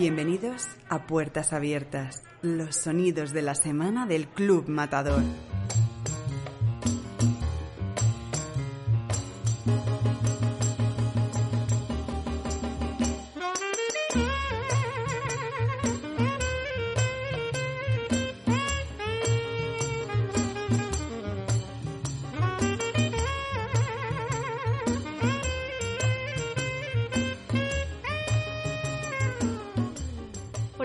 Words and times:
Bienvenidos 0.00 0.66
a 0.88 1.06
Puertas 1.06 1.52
Abiertas, 1.52 2.22
los 2.40 2.74
sonidos 2.74 3.34
de 3.34 3.42
la 3.42 3.54
semana 3.54 4.06
del 4.06 4.28
Club 4.28 4.66
Matador. 4.66 5.22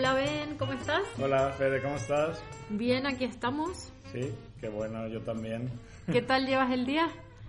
Hola 0.05 0.13
Ben, 0.13 0.55
¿cómo 0.59 0.73
estás? 0.73 1.01
Hola 1.19 1.49
Fede, 1.57 1.81
¿cómo 1.81 1.95
estás? 1.95 2.39
Bien, 2.69 3.07
aquí 3.07 3.23
estamos. 3.23 3.91
Sí, 4.11 4.31
qué 4.61 4.69
bueno, 4.69 5.07
yo 5.07 5.19
también. 5.21 5.67
¿Qué 6.11 6.21
tal 6.27 6.45
llevas 6.45 6.71
el 6.71 6.85
día? 6.85 7.07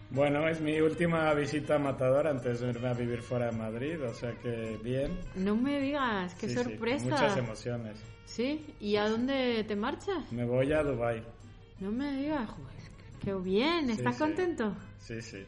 Bueno, 0.08 0.48
es 0.48 0.58
mi 0.62 0.80
última 0.80 1.34
visita 1.34 1.74
a 1.74 1.78
Matador 1.78 2.26
antes 2.26 2.60
de 2.60 2.70
irme 2.70 2.88
a 2.88 2.94
vivir 2.94 3.20
fuera 3.20 3.50
de 3.50 3.58
Madrid, 3.58 4.02
o 4.02 4.14
sea 4.14 4.32
que 4.40 4.78
bien. 4.82 5.18
No 5.34 5.54
me 5.54 5.78
digas, 5.78 6.34
qué 6.36 6.48
Sí, 6.48 6.54
sí, 6.56 6.62
sorpresa. 6.62 7.04
muchas 7.04 7.36
emociones. 7.36 8.02
¿Sí? 8.24 8.74
¿Y 8.80 8.96
a 8.96 9.06
dónde 9.06 9.62
te 9.68 9.76
marchas? 9.76 10.32
Me 10.32 10.46
voy 10.46 10.72
a 10.72 10.82
Dubai. 10.82 11.22
No 11.78 11.92
me 11.92 12.10
digas, 12.16 12.48
joder, 12.48 12.90
qué 13.22 13.34
bien, 13.34 13.90
¿estás 13.90 14.14
sí. 14.14 14.22
contento? 14.22 14.74
Sí, 14.98 15.20
sí. 15.20 15.44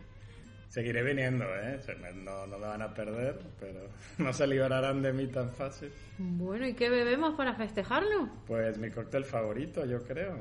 Seguiré 0.68 1.02
viniendo, 1.02 1.44
¿eh? 1.44 1.80
Se 1.80 1.94
me- 1.94 2.12
No, 2.12 2.46
no 2.46 2.58
me 2.58 2.66
van 2.66 2.82
a 2.82 2.92
perder, 2.92 3.38
pero 3.58 3.80
no 4.18 4.32
se 4.32 4.46
librarán 4.46 5.02
de 5.02 5.12
mí 5.12 5.26
tan 5.28 5.50
fácil. 5.50 5.90
Bueno, 6.18 6.66
¿y 6.66 6.74
qué 6.74 6.90
bebemos 6.90 7.34
para 7.34 7.54
festejarlo? 7.54 8.28
Pues 8.46 8.78
mi 8.78 8.90
cóctel 8.90 9.24
favorito, 9.24 9.84
yo 9.86 10.02
creo. 10.04 10.36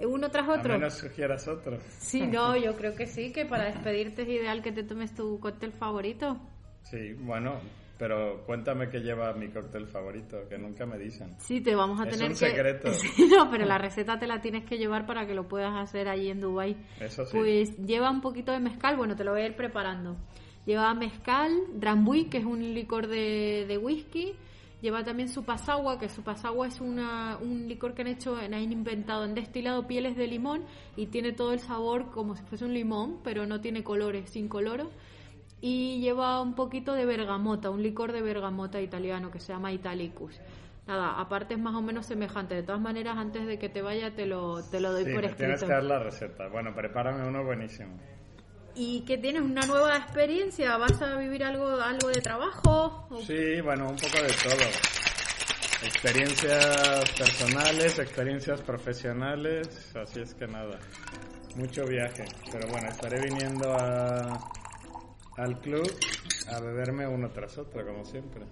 ¿Uno 0.00 0.30
tras 0.30 0.48
A 0.48 0.54
otro? 0.60 0.74
menos 0.74 0.94
sugieras 0.94 1.46
otro. 1.48 1.78
Sí, 1.98 2.22
no, 2.26 2.56
yo 2.56 2.76
creo 2.76 2.94
que 2.94 3.06
sí, 3.06 3.32
que 3.32 3.44
para 3.44 3.64
despedirte 3.64 4.22
es 4.22 4.28
ideal 4.28 4.62
que 4.62 4.72
te 4.72 4.82
tomes 4.84 5.14
tu 5.14 5.38
cóctel 5.40 5.72
favorito. 5.72 6.40
Sí, 6.82 7.14
bueno, 7.14 7.60
pero 7.98 8.44
cuéntame 8.46 8.88
qué 8.88 9.00
lleva 9.00 9.32
mi 9.32 9.48
cóctel 9.48 9.88
favorito, 9.88 10.48
que 10.48 10.56
nunca 10.56 10.86
me 10.86 10.96
dicen. 10.96 11.34
Sí, 11.38 11.60
te 11.60 11.74
vamos 11.74 12.00
a 12.00 12.04
Es 12.04 12.10
tener 12.10 12.30
un 12.30 12.38
que... 12.38 12.48
secreto. 12.48 12.88
Sí, 12.92 13.28
no, 13.28 13.50
pero 13.50 13.66
la 13.66 13.76
receta 13.78 14.18
te 14.18 14.26
la 14.28 14.40
tienes 14.40 14.64
que 14.64 14.78
llevar 14.78 15.04
para 15.04 15.26
que 15.26 15.34
lo 15.34 15.48
puedas 15.48 15.74
hacer 15.76 16.08
allí 16.08 16.30
en 16.30 16.40
Dubai. 16.40 16.76
Eso 17.00 17.26
sí. 17.26 17.36
Pues 17.36 17.76
lleva 17.78 18.10
un 18.10 18.20
poquito 18.20 18.52
de 18.52 18.60
mezcal, 18.60 18.96
bueno, 18.96 19.16
te 19.16 19.24
lo 19.24 19.32
voy 19.32 19.42
a 19.42 19.46
ir 19.46 19.56
preparando. 19.56 20.16
Lleva 20.64 20.94
mezcal, 20.94 21.50
drambuí, 21.74 22.26
que 22.26 22.38
es 22.38 22.44
un 22.44 22.60
licor 22.74 23.08
de, 23.08 23.64
de 23.66 23.78
whisky. 23.78 24.34
Lleva 24.80 25.02
también 25.02 25.28
su 25.28 25.44
pasagua, 25.44 25.98
que 25.98 26.08
su 26.08 26.22
pasagua 26.22 26.68
es 26.68 26.80
una, 26.80 27.36
un 27.38 27.66
licor 27.66 27.94
que 27.94 28.02
han 28.02 28.08
hecho, 28.08 28.36
han 28.36 28.54
inventado, 28.54 29.24
han 29.24 29.34
destilado 29.34 29.88
pieles 29.88 30.16
de 30.16 30.28
limón 30.28 30.62
y 30.94 31.06
tiene 31.06 31.32
todo 31.32 31.52
el 31.52 31.58
sabor 31.58 32.12
como 32.12 32.36
si 32.36 32.44
fuese 32.44 32.64
un 32.64 32.74
limón, 32.74 33.18
pero 33.24 33.44
no 33.44 33.60
tiene 33.60 33.82
colores, 33.82 34.30
sin 34.30 34.46
coloro. 34.46 34.90
Y 35.60 36.00
lleva 36.00 36.40
un 36.40 36.54
poquito 36.54 36.92
de 36.94 37.04
bergamota, 37.04 37.70
un 37.70 37.82
licor 37.82 38.12
de 38.12 38.22
bergamota 38.22 38.80
italiano 38.80 39.30
que 39.30 39.40
se 39.40 39.52
llama 39.52 39.72
Italicus. 39.72 40.40
Nada, 40.86 41.18
aparte 41.20 41.54
es 41.54 41.60
más 41.60 41.74
o 41.74 41.82
menos 41.82 42.06
semejante. 42.06 42.54
De 42.54 42.62
todas 42.62 42.80
maneras, 42.80 43.16
antes 43.18 43.46
de 43.46 43.58
que 43.58 43.68
te 43.68 43.82
vaya, 43.82 44.14
te 44.14 44.24
lo, 44.26 44.62
te 44.62 44.80
lo 44.80 44.92
doy 44.92 45.04
Sí, 45.04 45.12
por 45.12 45.22
me 45.22 45.28
tienes 45.30 45.56
escrito. 45.56 45.66
que 45.66 45.72
dar 45.72 45.82
la 45.84 45.98
receta. 45.98 46.48
Bueno, 46.48 46.72
prepárame 46.74 47.26
uno 47.26 47.44
buenísimo. 47.44 47.98
¿Y 48.74 49.00
que 49.00 49.18
tienes 49.18 49.42
una 49.42 49.66
nueva 49.66 49.96
experiencia? 49.96 50.76
¿Vas 50.76 51.02
a 51.02 51.16
vivir 51.16 51.42
algo, 51.42 51.68
algo 51.80 52.08
de 52.08 52.20
trabajo? 52.20 53.06
¿O- 53.10 53.20
Sí, 53.22 53.60
bueno, 53.60 53.88
un 53.90 53.96
poco 53.96 54.22
de 54.22 54.28
todo. 54.28 54.68
Experiencias 55.82 57.10
personales, 57.16 57.98
experiencias 57.98 58.60
profesionales, 58.62 59.94
así 59.96 60.20
es 60.20 60.34
que 60.34 60.46
nada. 60.46 60.78
Mucho 61.56 61.84
viaje, 61.86 62.24
pero 62.50 62.66
bueno, 62.68 62.88
estaré 62.88 63.20
viniendo 63.20 63.72
a, 63.74 64.38
al 65.38 65.60
club 65.60 65.88
a 66.52 66.60
beberme 66.60 67.06
uno 67.06 67.30
tras 67.30 67.56
otro, 67.58 67.86
como 67.86 68.04
siempre. 68.04 68.42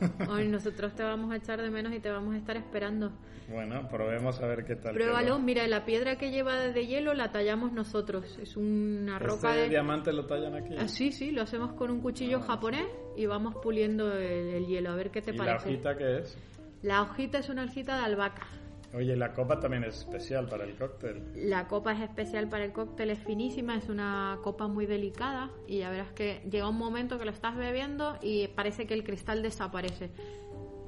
Ay, 0.30 0.48
nosotros 0.48 0.94
te 0.94 1.02
vamos 1.02 1.32
a 1.32 1.36
echar 1.36 1.60
de 1.60 1.70
menos 1.70 1.92
y 1.92 2.00
te 2.00 2.10
vamos 2.10 2.34
a 2.34 2.38
estar 2.38 2.56
esperando. 2.56 3.12
Bueno, 3.48 3.88
probemos 3.88 4.40
a 4.40 4.46
ver 4.46 4.64
qué 4.64 4.76
tal. 4.76 4.94
Pruébalo, 4.94 5.38
mira, 5.40 5.66
la 5.66 5.84
piedra 5.84 6.16
que 6.16 6.30
lleva 6.30 6.56
de 6.56 6.86
hielo 6.86 7.14
la 7.14 7.32
tallamos 7.32 7.72
nosotros. 7.72 8.38
Es 8.40 8.56
una 8.56 9.18
roca 9.18 9.50
¿Este 9.50 9.62
de... 9.62 9.68
diamante 9.70 10.12
lo 10.12 10.26
tallan 10.26 10.54
aquí? 10.54 10.74
Ah, 10.78 10.86
sí, 10.88 11.10
sí, 11.10 11.32
lo 11.32 11.42
hacemos 11.42 11.72
con 11.72 11.90
un 11.90 12.00
cuchillo 12.00 12.40
japonés 12.40 12.86
y 13.16 13.26
vamos 13.26 13.56
puliendo 13.62 14.12
el, 14.16 14.54
el 14.54 14.66
hielo, 14.66 14.90
a 14.90 14.94
ver 14.94 15.10
qué 15.10 15.20
te 15.20 15.32
¿Y 15.32 15.36
la 15.36 15.44
parece. 15.44 15.68
hojita 15.68 15.96
qué 15.96 16.18
es? 16.18 16.38
La 16.82 17.02
hojita 17.02 17.38
es 17.38 17.48
una 17.48 17.64
hojita 17.64 17.96
de 17.98 18.04
albahaca. 18.04 18.46
Oye, 18.92 19.14
la 19.16 19.32
copa 19.32 19.60
también 19.60 19.84
es 19.84 19.98
especial 19.98 20.48
para 20.48 20.64
el 20.64 20.74
cóctel. 20.74 21.22
La 21.48 21.68
copa 21.68 21.92
es 21.92 22.00
especial 22.00 22.48
para 22.48 22.64
el 22.64 22.72
cóctel, 22.72 23.10
es 23.10 23.20
finísima, 23.20 23.76
es 23.76 23.88
una 23.88 24.38
copa 24.42 24.66
muy 24.66 24.86
delicada 24.86 25.50
y 25.68 25.78
ya 25.78 25.90
verás 25.90 26.10
que 26.12 26.42
llega 26.50 26.68
un 26.68 26.76
momento 26.76 27.16
que 27.18 27.24
lo 27.24 27.30
estás 27.30 27.56
bebiendo 27.56 28.18
y 28.20 28.48
parece 28.48 28.86
que 28.88 28.94
el 28.94 29.04
cristal 29.04 29.42
desaparece. 29.42 30.10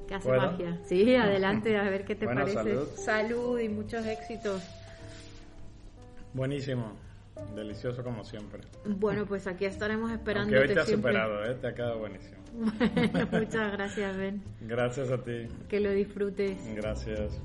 Que 0.05 0.15
hace 0.15 0.29
magia. 0.33 0.79
Sí, 0.83 1.15
adelante, 1.15 1.77
a 1.77 1.83
ver 1.83 2.03
qué 2.03 2.15
te 2.15 2.25
Bueno, 2.25 2.41
parece. 2.41 2.57
salud. 2.57 2.87
Salud 2.97 3.59
y 3.59 3.69
muchos 3.69 4.05
éxitos. 4.05 4.61
Buenísimo, 6.33 6.93
delicioso 7.55 8.03
como 8.03 8.23
siempre. 8.23 8.61
Bueno, 8.85 9.25
pues 9.25 9.47
aquí 9.47 9.65
estaremos 9.65 10.09
Aunque 10.09 10.21
esperándote 10.21 10.59
hoy 10.59 10.73
te 10.73 10.79
has 10.79 10.87
siempre. 10.87 11.11
superado, 11.13 11.45
¿eh? 11.45 11.55
te 11.55 11.67
ha 11.67 11.73
quedado 11.75 11.99
buenísimo. 11.99 12.37
Bueno, 13.11 13.27
muchas 13.31 13.71
gracias, 13.71 14.15
Ben. 14.17 14.43
Gracias 14.61 15.09
a 15.11 15.17
ti, 15.23 15.47
Que 15.67 15.79
lo 15.79 15.91
disfrutes. 15.91 16.57
gracias. 16.75 17.39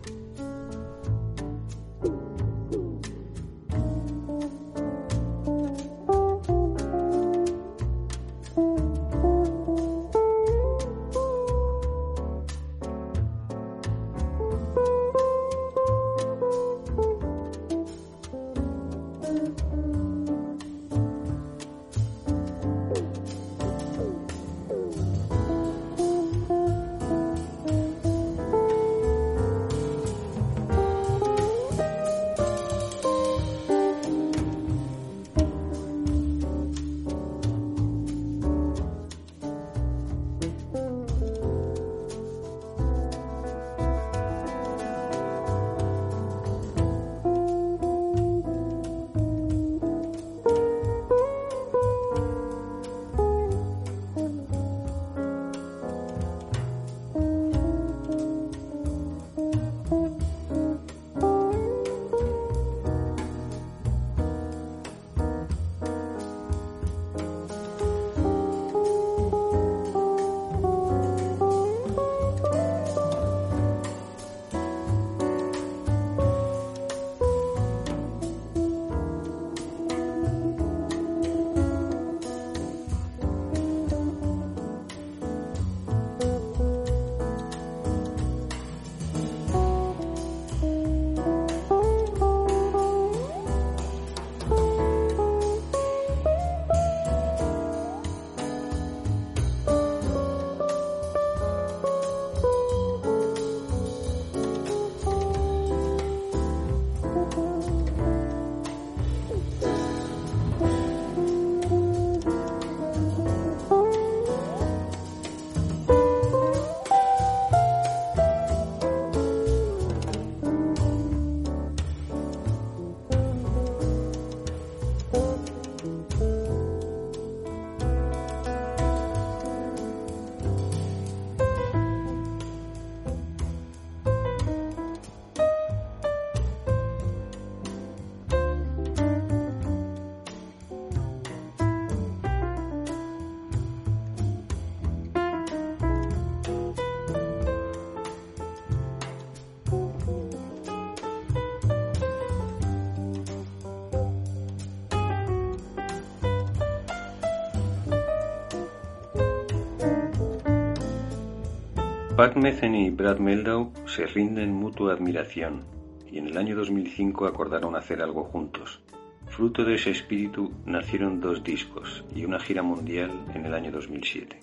Pat 162.18 162.34
Metheny 162.34 162.86
y 162.86 162.90
Brad 162.90 163.20
Meldau 163.20 163.72
se 163.86 164.04
rinden 164.04 164.52
mutua 164.52 164.92
admiración 164.92 165.62
y 166.10 166.18
en 166.18 166.26
el 166.26 166.36
año 166.36 166.56
2005 166.56 167.26
acordaron 167.26 167.76
hacer 167.76 168.02
algo 168.02 168.24
juntos. 168.24 168.80
Fruto 169.28 169.62
de 169.64 169.76
ese 169.76 169.92
espíritu 169.92 170.50
nacieron 170.66 171.20
dos 171.20 171.44
discos 171.44 172.04
y 172.12 172.24
una 172.24 172.40
gira 172.40 172.64
mundial 172.64 173.24
en 173.36 173.46
el 173.46 173.54
año 173.54 173.70
2007. 173.70 174.40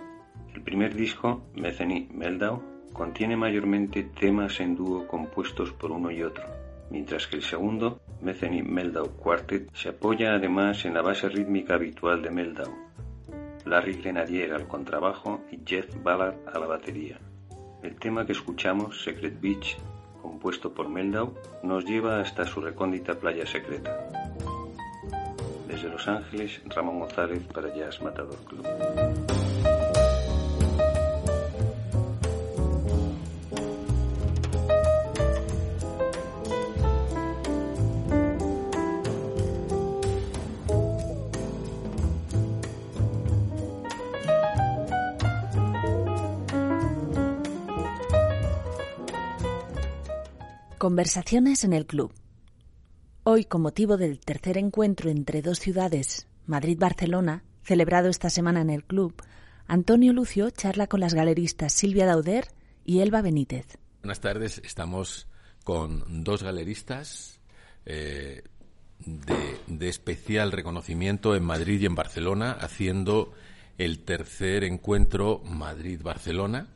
El 0.54 0.62
primer 0.62 0.95
disco, 0.95 1.44
Metheny 1.54 2.07
Meldau, 2.13 2.62
contiene 2.94 3.36
mayormente 3.36 4.04
temas 4.04 4.62
en 4.62 4.77
dúo 4.77 5.06
compuestos 5.06 5.74
por 5.74 5.92
uno 5.92 6.12
y 6.12 6.24
otro, 6.24 6.45
mientras 6.89 7.27
que 7.27 7.36
el 7.36 7.44
segundo, 7.44 8.00
Metheny 8.22 8.63
Meldau 8.63 9.18
Quartet, 9.18 9.69
se 9.74 9.89
apoya 9.89 10.33
además 10.33 10.86
en 10.86 10.94
la 10.94 11.01
base 11.01 11.27
rítmica 11.27 11.74
habitual 11.74 12.22
de 12.22 12.31
Meldau, 12.31 12.74
Larry 13.66 13.95
Grenadier 13.95 14.54
al 14.54 14.66
contrabajo 14.66 15.42
y 15.51 15.60
Jeff 15.66 15.94
Ballard 16.01 16.38
a 16.48 16.57
la 16.57 16.68
batería. 16.68 17.19
El 17.86 17.98
tema 17.98 18.26
que 18.26 18.32
escuchamos, 18.32 19.04
Secret 19.04 19.40
Beach, 19.40 19.78
compuesto 20.20 20.74
por 20.74 20.90
Meldau, 20.90 21.36
nos 21.62 21.86
lleva 21.86 22.20
hasta 22.20 22.44
su 22.48 22.60
recóndita 22.60 23.14
playa 23.20 23.46
secreta. 23.46 24.10
Desde 25.68 25.90
Los 25.90 26.08
Ángeles, 26.08 26.62
Ramón 26.66 27.02
González 27.02 27.44
para 27.54 27.72
Jazz 27.76 28.02
Matador 28.02 28.40
Club. 28.46 29.35
Conversaciones 50.86 51.64
en 51.64 51.74
el 51.74 51.88
club. 51.88 52.14
Hoy, 53.24 53.46
con 53.46 53.64
motivo 53.64 53.98
del 53.98 54.20
tercer 54.20 54.56
encuentro 54.60 55.10
entre 55.10 55.42
dos 55.42 55.60
ciudades, 55.60 56.28
Madrid-Barcelona, 56.46 57.44
celebrado 57.64 58.08
esta 58.08 58.30
semana 58.30 58.62
en 58.62 58.70
el 58.70 58.84
club, 58.84 59.16
Antonio 59.66 60.14
Lucio 60.14 60.52
charla 60.52 60.86
con 60.86 61.00
las 61.00 61.16
galeristas 61.16 61.74
Silvia 61.74 62.06
Dauder 62.06 62.50
y 62.84 63.00
Elba 63.00 63.24
Benítez. 63.24 63.80
Buenas 64.04 64.20
tardes, 64.20 64.62
estamos 64.64 65.28
con 65.64 66.24
dos 66.24 66.44
galeristas 66.44 67.40
eh, 67.88 68.44
de, 69.00 69.60
de 69.66 69.90
especial 69.90 70.52
reconocimiento 70.52 71.36
en 71.36 71.46
Madrid 71.46 71.82
y 71.82 71.88
en 71.88 71.96
Barcelona, 71.96 72.52
haciendo 72.52 73.34
el 73.80 74.02
tercer 74.02 74.64
encuentro 74.64 75.42
Madrid-Barcelona. 75.46 76.68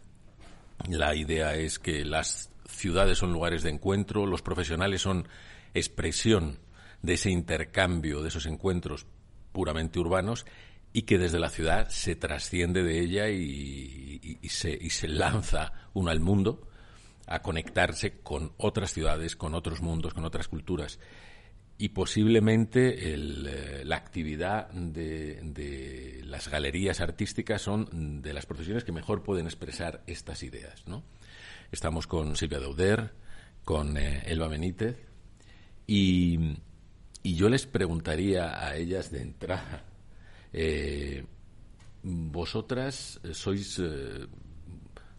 La 0.87 1.13
idea 1.13 1.53
es 1.53 1.77
que 1.77 2.03
las 2.05 2.49
ciudades 2.79 3.17
son 3.17 3.33
lugares 3.33 3.63
de 3.63 3.69
encuentro, 3.69 4.25
los 4.25 4.41
profesionales 4.41 5.01
son 5.01 5.27
expresión 5.73 6.59
de 7.01 7.13
ese 7.13 7.29
intercambio, 7.29 8.21
de 8.21 8.29
esos 8.29 8.45
encuentros 8.45 9.05
puramente 9.51 9.99
urbanos 9.99 10.45
y 10.91 11.03
que 11.03 11.17
desde 11.17 11.39
la 11.39 11.49
ciudad 11.49 11.89
se 11.89 12.15
trasciende 12.15 12.83
de 12.83 12.99
ella 12.99 13.29
y, 13.29 14.39
se, 14.49 14.71
y 14.71 14.89
se 14.89 15.07
lanza 15.07 15.73
uno 15.93 16.09
al 16.09 16.19
mundo 16.19 16.67
a 17.27 17.41
conectarse 17.41 18.21
con 18.21 18.53
otras 18.57 18.91
ciudades, 18.91 19.35
con 19.35 19.53
otros 19.53 19.81
mundos, 19.81 20.13
con 20.13 20.25
otras 20.25 20.47
culturas. 20.47 20.99
Y 21.77 21.89
posiblemente 21.89 23.13
eh, 23.13 23.17
la 23.85 23.95
actividad 23.95 24.69
de, 24.71 25.39
de, 25.43 26.21
las 26.25 26.49
galerías 26.49 26.99
artísticas 26.99 27.61
son 27.61 28.21
de 28.21 28.33
las 28.33 28.45
profesiones 28.45 28.83
que 28.83 28.91
mejor 28.91 29.23
pueden 29.23 29.45
expresar 29.45 30.03
estas 30.07 30.43
ideas. 30.43 30.85
¿no? 30.87 31.03
Estamos 31.71 32.07
con 32.07 32.35
Silvia 32.35 32.59
Dauder, 32.59 33.11
con 33.63 33.95
eh, 33.95 34.23
Elba 34.25 34.47
Benítez, 34.47 34.97
y, 35.85 36.57
yo 37.23 37.47
les 37.47 37.67
preguntaría 37.67 38.65
a 38.65 38.75
ellas 38.75 39.11
de 39.11 39.21
entrada, 39.21 39.83
eh, 40.51 41.25
vosotras 42.01 43.19
sois 43.33 43.77
eh, 43.77 44.25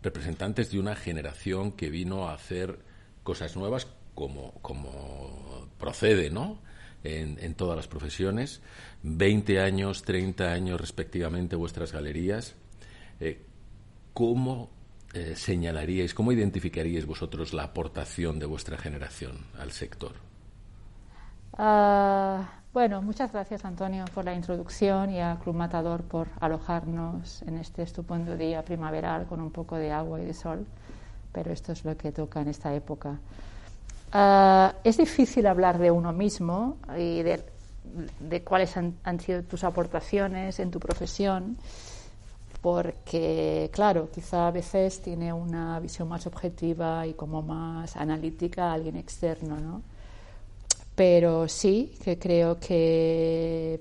representantes 0.03 0.73
de 0.73 0.81
una 0.81 0.97
generación 0.97 1.71
que 1.71 1.89
vino 1.89 2.29
a 2.29 2.35
hacer 2.35 2.81
cosas 3.23 3.55
nuevas 3.55 3.87
como, 4.17 4.55
como 4.61 5.69
procede, 5.79 6.31
¿no? 6.31 6.61
En, 7.05 7.39
en, 7.41 7.55
todas 7.55 7.77
las 7.77 7.87
profesiones. 7.87 8.61
20 9.05 9.61
años, 9.61 10.03
30 10.03 10.53
años 10.53 10.81
respectivamente 10.81 11.55
vuestras 11.55 11.93
galerías. 11.93 12.57
¿Cómo 14.13 14.80
eh, 15.13 15.35
señalaríais, 15.35 16.15
cómo 16.15 16.31
identificaríais 16.31 17.05
vosotros 17.05 17.53
la 17.53 17.65
aportación 17.65 18.39
de 18.39 18.47
vuestra 18.47 18.79
generación 18.79 19.39
al 19.59 19.73
sector? 19.73 20.13
Uh, 21.59 22.45
bueno, 22.73 23.03
muchas 23.03 23.33
gracias 23.33 23.65
Antonio 23.65 24.05
por 24.15 24.25
la 24.25 24.35
introducción 24.35 25.11
y 25.11 25.21
a 25.21 25.37
Club 25.43 25.57
Matador 25.57 26.05
por 26.05 26.29
alojarnos 26.39 27.43
en 27.43 27.59
este 27.59 27.83
estupendo 27.83 28.37
día 28.37 28.63
primaveral 28.63 29.27
con 29.27 29.41
un 29.41 29.51
poco 29.51 29.77
de 29.77 29.91
agua 29.91 30.21
y 30.21 30.27
de 30.27 30.35
sol, 30.35 30.65
pero 31.33 31.53
esto 31.53 31.73
es 31.73 31.85
lo 31.85 31.97
que 31.97 32.13
toca 32.13 32.41
en 32.41 32.49
esta 32.49 32.73
época. 32.73 33.19
Uh, 34.15 34.73
es 34.85 34.97
difícil 34.97 35.47
hablar 35.47 35.79
de 35.79 35.91
uno 35.91 36.13
mismo 36.13 36.77
y 36.97 37.23
de, 37.23 37.43
de 38.21 38.45
cuáles 38.45 38.77
han, 38.77 38.95
han, 39.03 39.19
sido 39.19 39.43
tus 39.43 39.65
aportaciones 39.65 40.61
en 40.61 40.71
tu 40.71 40.79
profesión 40.79 41.57
porque, 42.61 43.71
claro, 43.73 44.11
quizá 44.11 44.49
a 44.49 44.51
veces 44.51 45.01
tiene 45.01 45.33
una 45.33 45.81
visión 45.81 46.09
más 46.09 46.27
objetiva 46.27 47.07
y 47.07 47.15
como 47.15 47.43
más 47.43 47.97
analítica 47.97 48.73
alguien 48.73 48.97
externo, 48.97 49.59
¿no? 49.61 49.83
Pero 50.95 51.49
sí 51.49 51.95
que 52.05 52.19
creo 52.19 52.61
que 52.61 53.81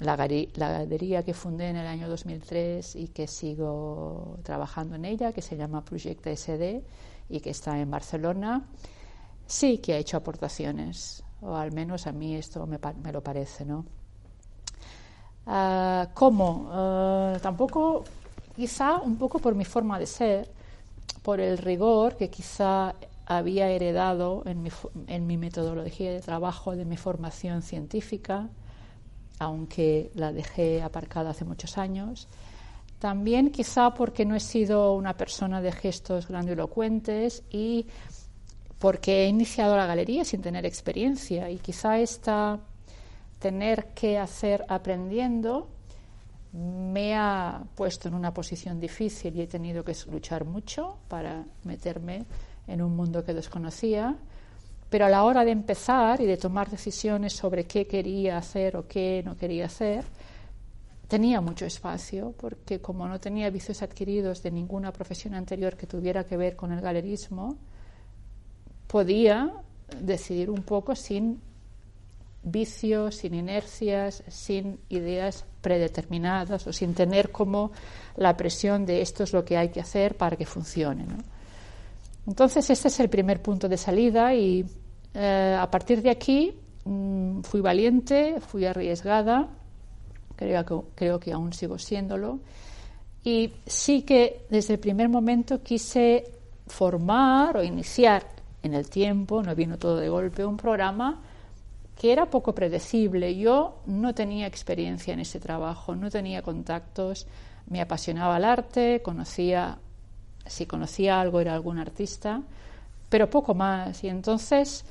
la, 0.00 0.16
la 0.16 0.72
galería 0.72 1.22
que 1.22 1.32
fundé 1.32 1.70
en 1.70 1.76
el 1.76 1.86
año 1.86 2.08
2003 2.08 2.96
y 2.96 3.08
que 3.08 3.26
sigo 3.26 4.38
trabajando 4.42 4.96
en 4.96 5.06
ella, 5.06 5.32
que 5.32 5.42
se 5.42 5.56
llama 5.56 5.84
Proyecta 5.84 6.30
SD 6.34 6.82
y 7.30 7.40
que 7.40 7.50
está 7.50 7.78
en 7.80 7.90
Barcelona, 7.90 8.68
sí 9.46 9.78
que 9.78 9.94
ha 9.94 9.98
hecho 9.98 10.18
aportaciones, 10.18 11.22
o 11.40 11.54
al 11.54 11.72
menos 11.72 12.06
a 12.06 12.12
mí 12.12 12.36
esto 12.36 12.66
me, 12.66 12.78
me 13.02 13.12
lo 13.12 13.22
parece, 13.22 13.64
¿no? 13.64 13.86
Uh, 15.46 16.06
¿Cómo? 16.14 16.70
Uh, 17.34 17.38
tampoco, 17.40 18.04
quizá 18.54 18.96
un 18.98 19.16
poco 19.16 19.38
por 19.38 19.54
mi 19.54 19.64
forma 19.64 19.98
de 19.98 20.06
ser, 20.06 20.50
por 21.22 21.40
el 21.40 21.58
rigor 21.58 22.16
que 22.16 22.30
quizá 22.30 22.94
había 23.26 23.68
heredado 23.68 24.42
en 24.46 24.62
mi, 24.62 24.70
en 25.06 25.26
mi 25.26 25.36
metodología 25.36 26.12
de 26.12 26.20
trabajo, 26.20 26.74
de 26.74 26.84
mi 26.84 26.96
formación 26.96 27.62
científica, 27.62 28.48
aunque 29.38 30.10
la 30.14 30.32
dejé 30.32 30.82
aparcada 30.82 31.30
hace 31.30 31.44
muchos 31.44 31.78
años. 31.78 32.28
También 32.98 33.50
quizá 33.50 33.94
porque 33.94 34.26
no 34.26 34.34
he 34.34 34.40
sido 34.40 34.94
una 34.94 35.16
persona 35.16 35.62
de 35.62 35.72
gestos 35.72 36.28
grandilocuentes 36.28 37.42
y 37.50 37.86
porque 38.78 39.24
he 39.24 39.28
iniciado 39.28 39.76
la 39.76 39.86
galería 39.86 40.24
sin 40.24 40.42
tener 40.42 40.66
experiencia 40.66 41.50
y 41.50 41.58
quizá 41.58 41.98
esta 41.98 42.58
tener 43.40 43.88
que 43.94 44.18
hacer 44.18 44.64
aprendiendo 44.68 45.68
me 46.52 47.16
ha 47.16 47.62
puesto 47.74 48.08
en 48.08 48.14
una 48.14 48.34
posición 48.34 48.78
difícil 48.80 49.36
y 49.36 49.42
he 49.42 49.46
tenido 49.46 49.84
que 49.84 49.94
luchar 50.10 50.44
mucho 50.44 50.98
para 51.08 51.44
meterme 51.64 52.24
en 52.66 52.82
un 52.82 52.94
mundo 52.94 53.24
que 53.24 53.34
desconocía. 53.34 54.16
Pero 54.88 55.06
a 55.06 55.08
la 55.08 55.24
hora 55.24 55.44
de 55.44 55.52
empezar 55.52 56.20
y 56.20 56.26
de 56.26 56.36
tomar 56.36 56.68
decisiones 56.68 57.32
sobre 57.32 57.64
qué 57.64 57.86
quería 57.86 58.38
hacer 58.38 58.76
o 58.76 58.88
qué 58.88 59.22
no 59.24 59.36
quería 59.36 59.66
hacer, 59.66 60.04
tenía 61.06 61.40
mucho 61.40 61.64
espacio, 61.64 62.34
porque 62.36 62.80
como 62.80 63.06
no 63.06 63.20
tenía 63.20 63.50
vicios 63.50 63.82
adquiridos 63.82 64.42
de 64.42 64.50
ninguna 64.50 64.92
profesión 64.92 65.34
anterior 65.34 65.76
que 65.76 65.86
tuviera 65.86 66.24
que 66.24 66.36
ver 66.36 66.56
con 66.56 66.72
el 66.72 66.80
galerismo, 66.80 67.56
podía 68.88 69.52
decidir 70.00 70.50
un 70.50 70.62
poco 70.62 70.96
sin 70.96 71.40
vicios, 72.42 73.16
sin 73.16 73.34
inercias, 73.34 74.22
sin 74.28 74.80
ideas 74.88 75.44
predeterminadas 75.60 76.66
o 76.66 76.72
sin 76.72 76.94
tener 76.94 77.30
como 77.30 77.72
la 78.16 78.36
presión 78.36 78.86
de 78.86 79.02
esto 79.02 79.24
es 79.24 79.32
lo 79.32 79.44
que 79.44 79.56
hay 79.56 79.68
que 79.68 79.80
hacer 79.80 80.16
para 80.16 80.36
que 80.36 80.46
funcione. 80.46 81.04
Entonces, 82.26 82.68
este 82.70 82.88
es 82.88 83.00
el 83.00 83.08
primer 83.08 83.42
punto 83.42 83.68
de 83.68 83.76
salida 83.76 84.34
y 84.34 84.64
eh, 85.14 85.56
a 85.58 85.70
partir 85.70 86.02
de 86.02 86.10
aquí 86.10 86.54
mmm, 86.84 87.40
fui 87.42 87.60
valiente, 87.60 88.40
fui 88.40 88.64
arriesgada, 88.64 89.48
creo 90.36 90.64
que, 90.64 90.80
creo 90.94 91.20
que 91.20 91.32
aún 91.32 91.52
sigo 91.52 91.78
siéndolo, 91.78 92.40
y 93.22 93.52
sí 93.66 94.02
que 94.02 94.46
desde 94.48 94.74
el 94.74 94.80
primer 94.80 95.08
momento 95.08 95.62
quise 95.62 96.24
formar 96.66 97.56
o 97.56 97.62
iniciar 97.62 98.24
en 98.62 98.74
el 98.74 98.88
tiempo, 98.88 99.42
no 99.42 99.54
vino 99.54 99.76
todo 99.76 99.96
de 99.96 100.08
golpe, 100.08 100.44
un 100.44 100.56
programa 100.56 101.20
que 102.00 102.12
era 102.12 102.30
poco 102.30 102.54
predecible. 102.54 103.36
Yo 103.36 103.82
no 103.84 104.14
tenía 104.14 104.46
experiencia 104.46 105.12
en 105.12 105.20
ese 105.20 105.38
trabajo, 105.38 105.94
no 105.94 106.10
tenía 106.10 106.40
contactos, 106.40 107.26
me 107.66 107.82
apasionaba 107.82 108.38
el 108.38 108.46
arte, 108.46 109.02
conocía 109.02 109.76
si 110.46 110.64
conocía 110.64 111.20
algo 111.20 111.42
era 111.42 111.52
algún 111.52 111.78
artista, 111.78 112.40
pero 113.10 113.28
poco 113.28 113.54
más. 113.54 114.02
Y 114.02 114.08
entonces, 114.08 114.86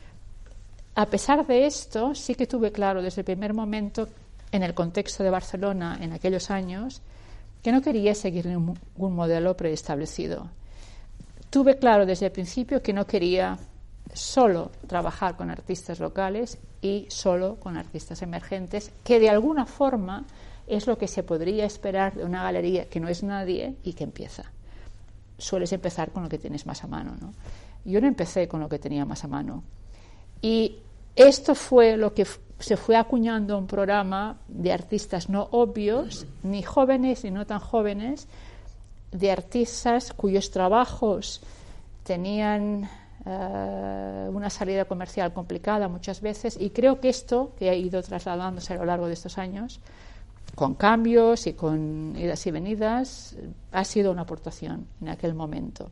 a 0.93 1.07
pesar 1.07 1.47
de 1.47 1.65
esto, 1.65 2.13
sí 2.13 2.35
que 2.35 2.45
tuve 2.45 2.71
claro 2.71 3.01
desde 3.01 3.21
el 3.21 3.25
primer 3.25 3.55
momento, 3.55 4.07
en 4.51 4.61
el 4.61 4.75
contexto 4.75 5.23
de 5.23 5.31
Barcelona 5.31 5.97
en 5.99 6.13
aquellos 6.13 6.51
años, 6.51 7.01
que 7.63 7.71
no 7.71 7.81
quería 7.81 8.13
seguir 8.13 8.45
ningún 8.45 9.15
modelo 9.15 9.57
preestablecido. 9.57 10.47
Tuve 11.49 11.79
claro 11.79 12.05
desde 12.05 12.27
el 12.27 12.31
principio 12.31 12.83
que 12.83 12.93
no 12.93 13.07
quería 13.07 13.57
solo 14.13 14.71
trabajar 14.87 15.35
con 15.35 15.49
artistas 15.49 15.99
locales 15.99 16.57
y 16.81 17.05
solo 17.09 17.55
con 17.55 17.77
artistas 17.77 18.21
emergentes, 18.21 18.91
que 19.03 19.19
de 19.19 19.29
alguna 19.29 19.65
forma 19.65 20.25
es 20.67 20.87
lo 20.87 20.97
que 20.97 21.07
se 21.07 21.23
podría 21.23 21.65
esperar 21.65 22.15
de 22.15 22.23
una 22.23 22.43
galería 22.43 22.85
que 22.85 22.99
no 22.99 23.07
es 23.07 23.23
nadie 23.23 23.75
y 23.83 23.93
que 23.93 24.03
empieza. 24.03 24.43
Sueles 25.37 25.73
empezar 25.73 26.11
con 26.11 26.23
lo 26.23 26.29
que 26.29 26.37
tienes 26.37 26.65
más 26.65 26.83
a 26.83 26.87
mano. 26.87 27.15
¿no? 27.19 27.33
Yo 27.85 27.99
no 28.01 28.07
empecé 28.07 28.47
con 28.47 28.59
lo 28.59 28.69
que 28.69 28.79
tenía 28.79 29.05
más 29.05 29.23
a 29.23 29.27
mano. 29.27 29.63
Y 30.41 30.77
esto 31.15 31.55
fue 31.55 31.97
lo 31.97 32.13
que 32.13 32.25
se 32.59 32.77
fue 32.77 32.97
acuñando 32.97 33.57
un 33.57 33.67
programa 33.67 34.37
de 34.47 34.71
artistas 34.71 35.29
no 35.29 35.47
obvios, 35.51 36.25
ni 36.43 36.61
jóvenes 36.61 37.23
ni 37.23 37.31
no 37.31 37.45
tan 37.45 37.59
jóvenes, 37.59 38.27
de 39.11 39.31
artistas 39.31 40.13
cuyos 40.13 40.51
trabajos 40.51 41.41
tenían 42.03 42.89
eh, 43.25 44.29
una 44.31 44.49
salida 44.49 44.85
comercial 44.85 45.33
complicada 45.33 45.87
muchas 45.87 46.21
veces 46.21 46.57
y 46.59 46.69
creo 46.69 46.99
que 46.99 47.09
esto, 47.09 47.53
que 47.57 47.69
ha 47.69 47.75
ido 47.75 48.01
trasladándose 48.01 48.73
a 48.73 48.77
lo 48.77 48.85
largo 48.85 49.07
de 49.07 49.13
estos 49.13 49.37
años, 49.37 49.81
con 50.55 50.75
cambios 50.75 51.47
y 51.47 51.53
con 51.53 52.15
idas 52.17 52.45
y 52.47 52.51
venidas, 52.51 53.35
ha 53.71 53.83
sido 53.83 54.11
una 54.11 54.21
aportación 54.21 54.87
en 55.01 55.09
aquel 55.09 55.33
momento. 55.33 55.91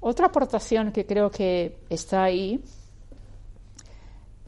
Otra 0.00 0.26
aportación 0.26 0.92
que 0.92 1.06
creo 1.06 1.30
que 1.30 1.78
está 1.88 2.24
ahí, 2.24 2.62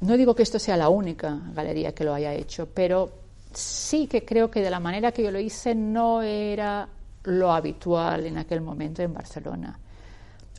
no 0.00 0.16
digo 0.16 0.34
que 0.34 0.42
esto 0.42 0.58
sea 0.58 0.76
la 0.76 0.88
única 0.88 1.40
galería 1.54 1.94
que 1.94 2.04
lo 2.04 2.12
haya 2.12 2.34
hecho, 2.34 2.68
pero 2.72 3.10
sí 3.52 4.06
que 4.06 4.24
creo 4.24 4.50
que 4.50 4.60
de 4.60 4.70
la 4.70 4.80
manera 4.80 5.12
que 5.12 5.22
yo 5.22 5.30
lo 5.30 5.40
hice 5.40 5.74
no 5.74 6.20
era 6.20 6.88
lo 7.24 7.52
habitual 7.52 8.26
en 8.26 8.38
aquel 8.38 8.60
momento 8.60 9.02
en 9.02 9.14
Barcelona. 9.14 9.78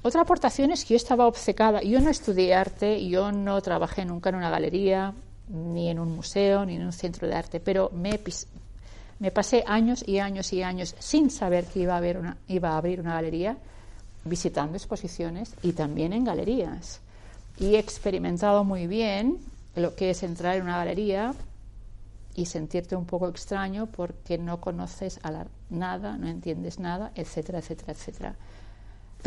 Otra 0.04 0.22
aportación 0.22 0.72
es 0.72 0.86
que 0.86 0.94
yo 0.94 0.98
estaba 0.98 1.28
obcecada. 1.28 1.82
Yo 1.82 2.00
no 2.00 2.10
estudié 2.10 2.54
arte, 2.54 3.06
yo 3.08 3.32
no 3.32 3.62
trabajé 3.62 4.06
nunca 4.06 4.30
en 4.30 4.36
una 4.36 4.50
galería, 4.50 5.14
ni 5.50 5.90
en 5.90 6.00
un 6.00 6.16
museo, 6.16 6.66
ni 6.66 6.76
en 6.76 6.86
un 6.86 6.94
centro 6.94 7.28
de 7.28 7.36
arte, 7.36 7.60
pero 7.60 7.90
me, 7.94 8.20
me 9.20 9.32
pasé 9.32 9.64
años 9.66 10.04
y 10.08 10.20
años 10.20 10.54
y 10.54 10.62
años 10.62 10.96
sin 11.00 11.30
saber 11.30 11.66
que 11.66 11.80
iba 11.80 11.94
a, 11.94 11.98
haber 11.98 12.18
una, 12.18 12.38
iba 12.48 12.72
a 12.72 12.78
abrir 12.78 13.00
una 13.00 13.14
galería, 13.14 13.58
visitando 14.24 14.78
exposiciones 14.78 15.54
y 15.64 15.74
también 15.74 16.14
en 16.14 16.26
galerías. 16.26 17.00
Y 17.58 17.76
he 17.76 17.80
experimentado 17.80 18.64
muy 18.64 18.88
bien 18.88 19.40
lo 19.76 19.96
que 19.96 20.12
es 20.12 20.22
entrar 20.24 20.58
en 20.58 20.64
una 20.64 20.78
galería 20.78 21.34
y 22.36 22.46
sentirte 22.46 22.96
un 22.96 23.06
poco 23.06 23.28
extraño 23.28 23.88
porque 23.88 24.38
no 24.38 24.62
conoces 24.62 25.20
a 25.24 25.32
la, 25.32 25.48
nada, 25.70 26.18
no 26.18 26.28
entiendes 26.28 26.78
nada, 26.78 27.12
etcétera, 27.16 27.60
etcétera, 27.60 27.94
etcétera. 27.94 28.36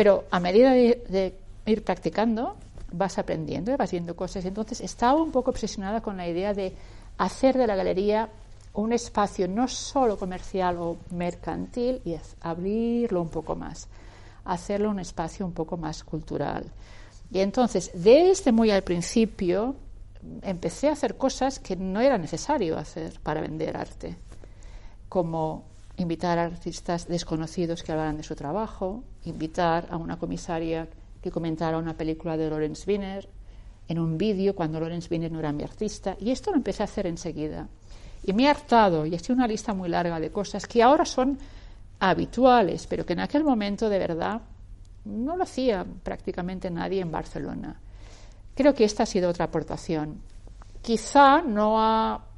Pero 0.00 0.24
a 0.30 0.40
medida 0.40 0.72
de, 0.72 1.34
ir 1.66 1.84
practicando, 1.84 2.56
vas 2.90 3.18
aprendiendo, 3.18 3.76
vas 3.76 3.90
viendo 3.90 4.16
cosas. 4.16 4.46
Entonces 4.46 4.80
estaba 4.80 5.20
un 5.20 5.30
poco 5.30 5.50
obsesionada 5.50 6.00
con 6.00 6.16
la 6.16 6.26
idea 6.26 6.54
de 6.54 6.72
hacer 7.18 7.58
de 7.58 7.66
la 7.66 7.76
galería 7.76 8.30
un 8.72 8.94
espacio 8.94 9.46
no 9.46 9.68
solo 9.68 10.16
comercial 10.16 10.78
o 10.78 10.96
mercantil 11.10 12.00
y 12.06 12.16
abrirlo 12.40 13.20
un 13.20 13.28
poco 13.28 13.56
más, 13.56 13.88
hacerlo 14.46 14.88
un 14.88 15.00
espacio 15.00 15.44
un 15.44 15.52
poco 15.52 15.76
más 15.76 16.02
cultural. 16.02 16.64
Y 17.30 17.40
entonces, 17.40 17.90
desde 17.92 18.52
muy 18.52 18.70
al 18.70 18.82
principio, 18.82 19.74
empecé 20.40 20.88
a 20.88 20.92
hacer 20.92 21.18
cosas 21.18 21.58
que 21.58 21.76
no 21.76 22.00
era 22.00 22.16
necesario 22.16 22.78
hacer 22.78 23.20
para 23.20 23.42
vender 23.42 23.76
arte, 23.76 24.16
como 25.10 25.69
invitar 26.00 26.38
a 26.38 26.44
artistas 26.44 27.06
desconocidos 27.06 27.82
que 27.82 27.92
hablaran 27.92 28.16
de 28.16 28.22
su 28.22 28.34
trabajo, 28.34 29.04
invitar 29.24 29.86
a 29.90 29.98
una 29.98 30.18
comisaria 30.18 30.88
que 31.22 31.30
comentara 31.30 31.76
una 31.76 31.94
película 31.94 32.38
de 32.38 32.48
Lawrence 32.48 32.84
Wiener 32.88 33.28
en 33.86 33.98
un 33.98 34.16
vídeo 34.16 34.54
cuando 34.54 34.80
Lawrence 34.80 35.08
Wiener 35.10 35.30
no 35.30 35.40
era 35.40 35.52
mi 35.52 35.62
artista. 35.62 36.16
Y 36.18 36.30
esto 36.30 36.52
lo 36.52 36.56
empecé 36.56 36.82
a 36.82 36.84
hacer 36.84 37.06
enseguida. 37.06 37.68
Y 38.22 38.32
me 38.32 38.44
he 38.44 38.48
hartado 38.48 39.04
y 39.04 39.12
he 39.12 39.16
hecho 39.16 39.34
una 39.34 39.46
lista 39.46 39.74
muy 39.74 39.90
larga 39.90 40.18
de 40.18 40.30
cosas 40.30 40.66
que 40.66 40.82
ahora 40.82 41.04
son 41.04 41.38
habituales, 41.98 42.86
pero 42.86 43.04
que 43.04 43.12
en 43.12 43.20
aquel 43.20 43.44
momento 43.44 43.90
de 43.90 43.98
verdad 43.98 44.40
no 45.04 45.36
lo 45.36 45.42
hacía 45.42 45.84
prácticamente 46.02 46.70
nadie 46.70 47.02
en 47.02 47.10
Barcelona. 47.10 47.78
Creo 48.54 48.74
que 48.74 48.84
esta 48.84 49.02
ha 49.02 49.06
sido 49.06 49.28
otra 49.28 49.46
aportación. 49.46 50.22
Quizá 50.80 51.42
no 51.42 51.78
ha 51.78 52.29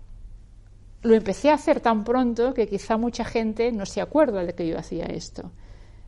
lo 1.03 1.15
empecé 1.15 1.51
a 1.51 1.55
hacer 1.55 1.81
tan 1.81 2.05
pronto 2.05 2.55
que 2.55 2.69
quizá 2.69 2.97
mucha 2.97 3.25
gente 3.25 3.73
no 3.73 3.87
se 3.87 4.01
acuerda 4.01 4.45
de 4.45 4.55
que 4.55 4.67
yo 4.67 4.79
hacía 4.79 5.07
esto, 5.07 5.51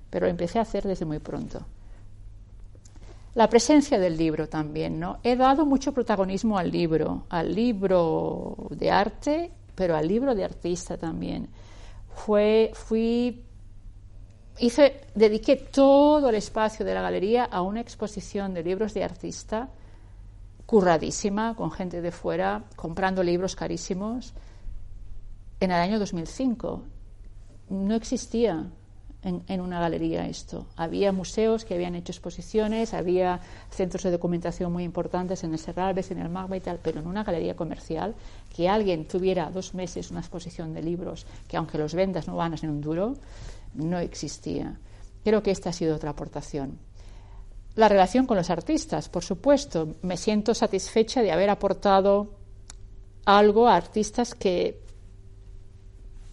pero 0.09 0.27
lo 0.27 0.31
empecé 0.31 0.59
a 0.59 0.63
hacer 0.63 0.85
desde 0.85 1.05
muy 1.05 1.19
pronto. 1.19 1.67
La 3.35 3.49
presencia 3.49 3.99
del 3.99 4.17
libro 4.17 4.49
también, 4.49 5.01
¿no? 5.01 5.19
He 5.25 5.35
dado 5.35 5.67
mucho 5.67 5.93
protagonismo 5.93 6.57
al 6.57 6.71
libro, 6.71 7.25
al 7.29 7.53
libro 7.53 8.69
de 8.71 8.93
arte, 8.93 9.51
pero 9.75 9.97
al 9.97 10.07
libro 10.07 10.37
de 10.37 10.45
artista 10.45 10.97
también. 10.97 11.49
Fue, 12.15 12.71
fui, 12.75 13.43
hice, 14.61 15.01
dediqué 15.17 15.57
todo 15.57 16.29
el 16.29 16.37
espacio 16.37 16.87
de 16.87 16.95
la 16.95 17.03
galería 17.03 17.45
a 17.45 17.63
una 17.63 17.81
exposición 17.81 18.55
de 18.55 18.63
libros 18.63 18.95
de 18.95 19.03
artista, 19.03 19.69
curradísima, 20.65 21.57
con 21.57 21.73
gente 21.73 22.01
de 22.01 22.13
fuera, 22.13 22.63
comprando 22.77 23.25
libros 23.25 23.57
carísimos 23.57 24.33
en 25.61 25.71
el 25.71 25.77
año 25.77 25.99
2005. 25.99 26.83
No 27.71 27.95
existía 27.95 28.71
en, 29.25 29.61
una 29.61 29.81
galería 29.81 30.27
esto. 30.27 30.67
Había 30.77 31.13
museos 31.13 31.65
que 31.65 31.75
habían 31.75 31.95
hecho 31.95 32.13
exposiciones, 32.13 32.93
había 32.93 33.41
centros 33.71 34.03
de 34.03 34.11
documentación 34.11 34.73
muy 34.73 34.85
importantes 34.85 35.43
en 35.45 35.53
el 35.53 35.59
Serralves, 35.59 36.11
en 36.11 36.19
el 36.19 36.29
Magma 36.29 36.57
y 36.57 36.61
tal, 36.61 36.79
pero 36.83 37.01
en 37.01 37.07
una 37.07 37.25
galería 37.25 37.57
comercial, 37.57 38.15
que 38.55 38.69
alguien 38.69 39.09
tuviera 39.09 39.51
dos 39.51 39.75
meses 39.75 40.11
una 40.11 40.21
exposición 40.21 40.75
de 40.75 40.83
libros 40.83 41.27
que 41.49 41.57
aunque 41.57 41.79
los 41.79 41.95
vendas 41.95 42.29
no 42.29 42.37
van 42.37 42.53
a 42.53 42.57
ser 42.59 42.69
un 42.69 42.83
duro, 42.83 43.15
no 43.75 43.99
existía. 43.99 44.79
Creo 45.25 45.43
que 45.43 45.51
esta 45.51 45.71
ha 45.71 45.73
sido 45.73 45.97
otra 45.97 46.11
aportación. 46.11 46.79
La 47.77 47.89
relación 47.89 48.27
con 48.27 48.37
los 48.37 48.51
artistas, 48.51 49.09
por 49.09 49.25
supuesto. 49.25 49.97
Me 50.03 50.17
siento 50.17 50.55
satisfecha 50.55 51.23
de 51.23 51.33
haber 51.33 51.51
aportado 51.51 52.35
algo 53.25 53.67
a 53.67 53.75
artistas 53.75 54.35
que 54.35 54.84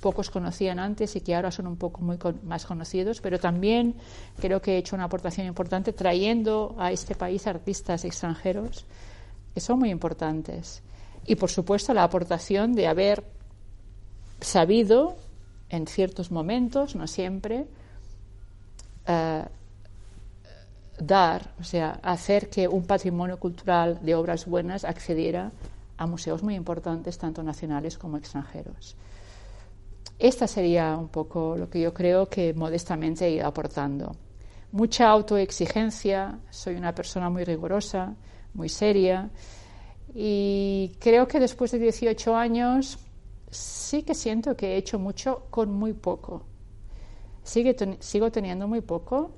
pocos 0.01 0.29
conocían 0.29 0.79
antes 0.79 1.15
y 1.15 1.21
que 1.21 1.35
ahora 1.35 1.51
son 1.51 1.67
un 1.67 1.77
poco 1.77 2.01
muy 2.01 2.17
más 2.43 2.65
conocidos, 2.65 3.21
pero 3.21 3.39
también 3.39 3.95
creo 4.39 4.61
que 4.61 4.73
he 4.73 4.77
hecho 4.77 4.95
una 4.95 5.05
aportación 5.05 5.47
importante 5.47 5.93
trayendo 5.93 6.75
a 6.77 6.91
este 6.91 7.15
país 7.15 7.47
artistas 7.47 8.03
extranjeros 8.03 8.85
que 9.53 9.61
son 9.61 9.79
muy 9.79 9.89
importantes. 9.89 10.81
Y 11.25 11.35
por 11.35 11.49
supuesto 11.49 11.93
la 11.93 12.03
aportación 12.03 12.73
de 12.73 12.87
haber 12.87 13.23
sabido 14.41 15.15
en 15.69 15.87
ciertos 15.87 16.31
momentos, 16.31 16.95
no 16.95 17.07
siempre, 17.07 17.65
eh, 19.07 19.45
dar, 20.99 21.53
o 21.59 21.63
sea, 21.63 21.99
hacer 22.03 22.49
que 22.49 22.67
un 22.67 22.85
patrimonio 22.85 23.39
cultural 23.39 23.99
de 24.01 24.15
obras 24.15 24.45
buenas 24.45 24.83
accediera 24.83 25.51
a 25.97 26.07
museos 26.07 26.43
muy 26.43 26.55
importantes, 26.55 27.17
tanto 27.17 27.43
nacionales 27.43 27.97
como 27.97 28.17
extranjeros. 28.17 28.95
Esta 30.21 30.47
sería 30.47 30.95
un 30.97 31.07
poco 31.07 31.57
lo 31.57 31.67
que 31.67 31.81
yo 31.81 31.95
creo 31.95 32.29
que 32.29 32.53
modestamente 32.53 33.25
he 33.25 33.31
ido 33.31 33.47
aportando. 33.47 34.15
Mucha 34.71 35.09
autoexigencia, 35.09 36.37
soy 36.51 36.75
una 36.75 36.93
persona 36.93 37.31
muy 37.31 37.43
rigurosa, 37.43 38.13
muy 38.53 38.69
seria 38.69 39.31
y 40.13 40.95
creo 40.99 41.27
que 41.27 41.39
después 41.39 41.71
de 41.71 41.79
18 41.79 42.35
años 42.35 42.99
sí 43.49 44.03
que 44.03 44.13
siento 44.13 44.55
que 44.55 44.73
he 44.73 44.77
hecho 44.77 44.99
mucho 44.99 45.47
con 45.49 45.71
muy 45.73 45.93
poco. 45.93 46.45
sigo 47.43 48.31
teniendo 48.31 48.67
muy 48.67 48.81
poco 48.81 49.31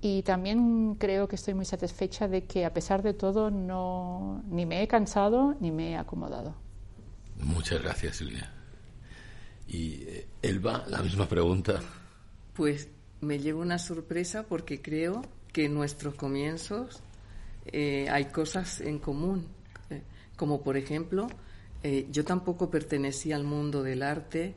y 0.00 0.22
también 0.24 0.96
creo 0.96 1.28
que 1.28 1.36
estoy 1.36 1.54
muy 1.54 1.64
satisfecha 1.64 2.26
de 2.26 2.42
que 2.42 2.64
a 2.64 2.74
pesar 2.74 3.04
de 3.04 3.14
todo 3.14 3.52
no, 3.52 4.42
ni 4.48 4.66
me 4.66 4.82
he 4.82 4.88
cansado 4.88 5.54
ni 5.60 5.70
me 5.70 5.92
he 5.92 5.96
acomodado. 5.96 6.56
Muchas 7.38 7.80
gracias, 7.80 8.16
Silvia. 8.16 8.51
Y 9.68 10.02
eh, 10.06 10.26
Elba, 10.42 10.84
la 10.88 11.02
misma 11.02 11.28
pregunta. 11.28 11.80
Pues 12.54 12.88
me 13.20 13.38
llevo 13.38 13.60
una 13.60 13.78
sorpresa 13.78 14.44
porque 14.44 14.82
creo 14.82 15.22
que 15.52 15.66
en 15.66 15.74
nuestros 15.74 16.14
comienzos 16.14 17.02
eh, 17.66 18.08
hay 18.10 18.26
cosas 18.26 18.80
en 18.80 18.98
común, 18.98 19.46
eh, 19.90 20.02
como 20.36 20.62
por 20.62 20.76
ejemplo, 20.76 21.28
yo 22.12 22.24
tampoco 22.24 22.70
pertenecía 22.70 23.34
al 23.34 23.42
mundo 23.42 23.82
del 23.82 24.04
arte, 24.04 24.54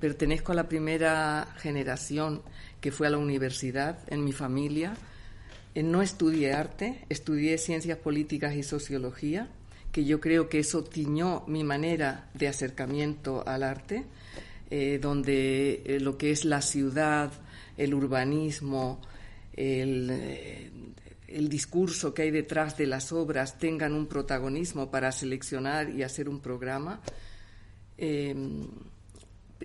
pertenezco 0.00 0.50
a 0.50 0.56
la 0.56 0.68
primera 0.68 1.54
generación 1.58 2.42
que 2.80 2.90
fue 2.90 3.06
a 3.06 3.10
la 3.10 3.18
universidad 3.18 4.00
en 4.08 4.24
mi 4.24 4.32
familia. 4.32 4.96
No 5.76 6.02
estudié 6.02 6.52
arte, 6.52 7.04
estudié 7.10 7.58
ciencias 7.58 7.96
políticas 7.96 8.56
y 8.56 8.64
sociología, 8.64 9.48
que 9.92 10.04
yo 10.04 10.20
creo 10.20 10.48
que 10.48 10.60
eso 10.60 10.84
tiñó 10.84 11.44
mi 11.46 11.64
manera 11.64 12.30
de 12.34 12.48
acercamiento 12.48 13.46
al 13.46 13.62
arte, 13.62 14.04
eh, 14.70 14.98
donde 15.00 15.98
lo 16.00 16.16
que 16.16 16.30
es 16.30 16.44
la 16.44 16.62
ciudad, 16.62 17.32
el 17.76 17.94
urbanismo, 17.94 19.00
el, 19.54 20.10
el 21.30 21.48
discurso 21.48 22.12
que 22.12 22.22
hay 22.22 22.30
detrás 22.30 22.76
de 22.76 22.86
las 22.86 23.12
obras 23.12 23.58
tengan 23.58 23.94
un 23.94 24.06
protagonismo 24.06 24.90
para 24.90 25.12
seleccionar 25.12 25.90
y 25.90 26.02
hacer 26.02 26.28
un 26.28 26.40
programa. 26.40 27.00
Eh, 27.96 28.34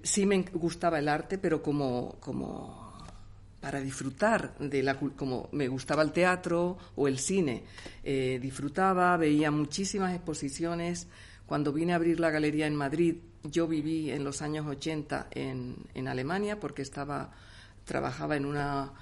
sí 0.04 0.26
me 0.26 0.44
gustaba 0.54 1.00
el 1.00 1.10
arte, 1.10 1.38
pero 1.38 1.64
como, 1.64 2.18
como 2.20 2.85
para 3.66 3.82
disfrutar 3.82 4.56
de 4.60 4.84
la 4.84 5.00
como 5.00 5.50
me 5.52 5.68
gustaba 5.68 6.04
el 6.04 6.12
teatro 6.12 6.78
o 6.96 7.08
el 7.08 7.18
cine. 7.18 7.64
Eh, 8.04 8.38
disfrutaba, 8.40 9.18
veía 9.18 9.50
muchísimas 9.50 10.14
exposiciones. 10.14 11.08
Cuando 11.48 11.74
vine 11.74 11.94
a 11.94 11.96
abrir 11.96 12.20
la 12.20 12.30
galería 12.30 12.68
en 12.68 12.76
Madrid, 12.76 13.16
yo 13.42 13.68
viví 13.68 14.12
en 14.12 14.24
los 14.24 14.44
años 14.44 14.68
80 14.68 15.30
en, 15.32 15.78
en 15.96 16.08
Alemania 16.08 16.60
porque 16.60 16.84
estaba 16.84 17.32
trabajaba 17.86 18.36
en 18.36 18.46
una 18.46 18.94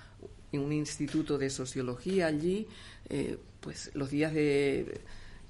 en 0.53 0.61
un 0.61 0.71
instituto 0.71 1.37
de 1.37 1.49
sociología 1.49 2.27
allí, 2.27 2.65
eh, 3.09 3.37
pues 3.59 3.91
los 3.95 4.11
días 4.11 4.33
de 4.33 5.01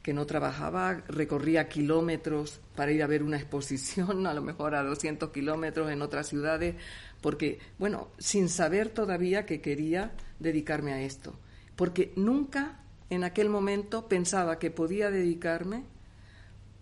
que 0.03 0.13
no 0.13 0.25
trabajaba, 0.25 1.01
recorría 1.07 1.69
kilómetros 1.69 2.59
para 2.75 2.91
ir 2.91 3.01
a 3.01 3.07
ver 3.07 3.23
una 3.23 3.37
exposición, 3.37 4.27
a 4.27 4.33
lo 4.33 4.41
mejor 4.41 4.75
a 4.75 4.83
200 4.83 5.29
kilómetros 5.29 5.89
en 5.89 6.01
otras 6.01 6.27
ciudades, 6.27 6.75
porque, 7.23 7.59
bueno, 7.79 8.09
sin 8.19 8.49
saber 8.49 8.89
todavía 8.89 9.45
que 9.45 9.61
quería 9.61 10.11
dedicarme 10.39 10.91
a 10.91 11.01
esto, 11.01 11.33
porque 11.77 12.11
nunca 12.17 12.81
en 13.09 13.23
aquel 13.23 13.49
momento 13.49 14.09
pensaba 14.09 14.59
que 14.59 14.71
podía 14.71 15.09
dedicarme 15.09 15.85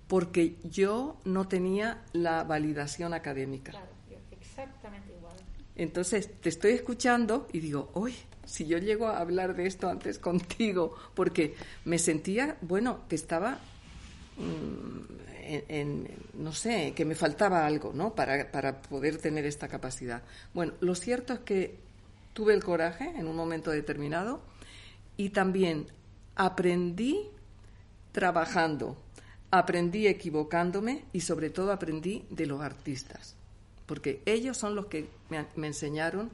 porque 0.07 0.55
yo 0.63 1.21
no 1.25 1.47
tenía 1.47 2.01
la 2.11 2.43
validación 2.43 3.13
académica. 3.13 3.71
Claro, 3.71 3.91
exactamente 4.31 5.13
igual. 5.15 5.37
Entonces 5.75 6.31
te 6.41 6.49
estoy 6.49 6.71
escuchando 6.71 7.47
y 7.53 7.59
digo, 7.59 7.91
oye, 7.93 8.17
si 8.45 8.65
yo 8.65 8.79
llego 8.79 9.09
a 9.09 9.19
hablar 9.19 9.55
de 9.55 9.67
esto 9.67 9.89
antes 9.89 10.17
contigo, 10.27 10.95
porque 11.13 11.55
me 11.85 11.99
sentía, 11.99 12.57
bueno, 12.61 13.01
que 13.07 13.15
estaba, 13.15 13.59
mm, 14.37 15.30
no 16.33 16.53
sé, 16.53 16.93
que 16.95 17.05
me 17.05 17.15
faltaba 17.15 17.65
algo, 17.65 17.93
¿no? 17.93 18.13
Para, 18.15 18.51
para 18.51 18.81
poder 18.81 19.17
tener 19.17 19.45
esta 19.45 19.67
capacidad. 19.67 20.23
Bueno, 20.53 20.73
lo 20.79 20.95
cierto 20.95 21.33
es 21.33 21.39
que 21.39 21.79
tuve 22.33 22.53
el 22.53 22.63
coraje 22.63 23.05
en 23.15 23.27
un 23.27 23.35
momento 23.35 23.71
determinado 23.71 24.41
y 25.17 25.29
también 25.29 25.87
aprendí 26.35 27.29
trabajando, 28.11 28.97
aprendí 29.51 30.07
equivocándome 30.07 31.05
y 31.13 31.21
sobre 31.21 31.49
todo 31.49 31.71
aprendí 31.71 32.25
de 32.29 32.45
los 32.45 32.61
artistas 32.61 33.35
porque 33.91 34.21
ellos 34.25 34.55
son 34.55 34.73
los 34.73 34.85
que 34.85 35.09
me, 35.29 35.67
enseñaron 35.67 36.31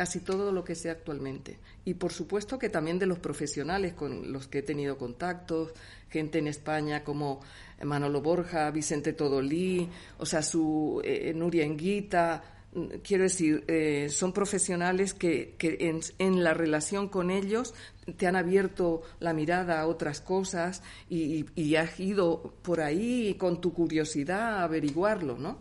casi 0.00 0.20
todo 0.20 0.50
lo 0.50 0.64
que 0.64 0.74
sé 0.74 0.88
actualmente. 0.88 1.58
Y 1.84 1.92
por 1.92 2.10
supuesto 2.10 2.58
que 2.58 2.70
también 2.70 2.98
de 2.98 3.04
los 3.04 3.18
profesionales 3.18 3.92
con 3.92 4.32
los 4.32 4.48
que 4.48 4.60
he 4.60 4.62
tenido 4.62 4.96
contactos, 4.96 5.74
gente 6.08 6.38
en 6.38 6.46
España 6.46 7.04
como 7.04 7.42
Manolo 7.84 8.22
Borja, 8.22 8.70
Vicente 8.70 9.12
Todolí, 9.12 9.90
o 10.16 10.24
sea, 10.24 10.40
su 10.40 11.02
eh, 11.04 11.34
Nuria 11.34 11.66
Enguita, 11.66 12.42
mm, 12.72 12.86
quiero 13.04 13.24
decir, 13.24 13.62
eh, 13.68 14.08
son 14.08 14.32
profesionales 14.32 15.12
que, 15.12 15.56
en, 15.60 16.42
la 16.42 16.54
relación 16.54 17.10
con 17.10 17.30
ellos 17.30 17.74
te 18.16 18.26
han 18.26 18.36
abierto 18.36 19.02
la 19.18 19.34
mirada 19.34 19.82
a 19.82 19.86
otras 19.86 20.22
cosas 20.22 20.82
y, 21.10 21.44
y 21.54 21.76
has 21.76 22.00
ido 22.00 22.54
por 22.62 22.80
ahí 22.80 23.34
con 23.34 23.60
tu 23.60 23.74
curiosidad 23.74 24.60
a 24.60 24.62
averiguarlo, 24.62 25.36
¿no? 25.36 25.58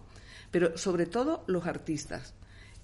pero 0.49 0.77
sobre 0.77 1.07
todo 1.07 1.43
los 1.47 1.67
artistas. 1.67 2.33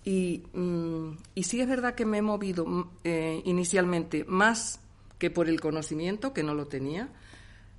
Y, 0.06 0.44
mm, 0.54 1.18
y 1.34 1.44
sí 1.44 1.60
es 1.60 1.68
verdad 1.68 1.96
que 1.96 2.06
me 2.06 2.20
he 2.20 2.22
movido 2.22 2.66
mm, 2.66 2.90
eh, 3.04 3.42
inicialmente 3.46 4.24
más 4.26 4.80
que 5.18 5.32
por 5.32 5.50
el 5.50 5.60
conocimiento, 5.60 6.32
que 6.32 6.44
no 6.44 6.54
lo 6.54 6.68
tenía, 6.68 7.10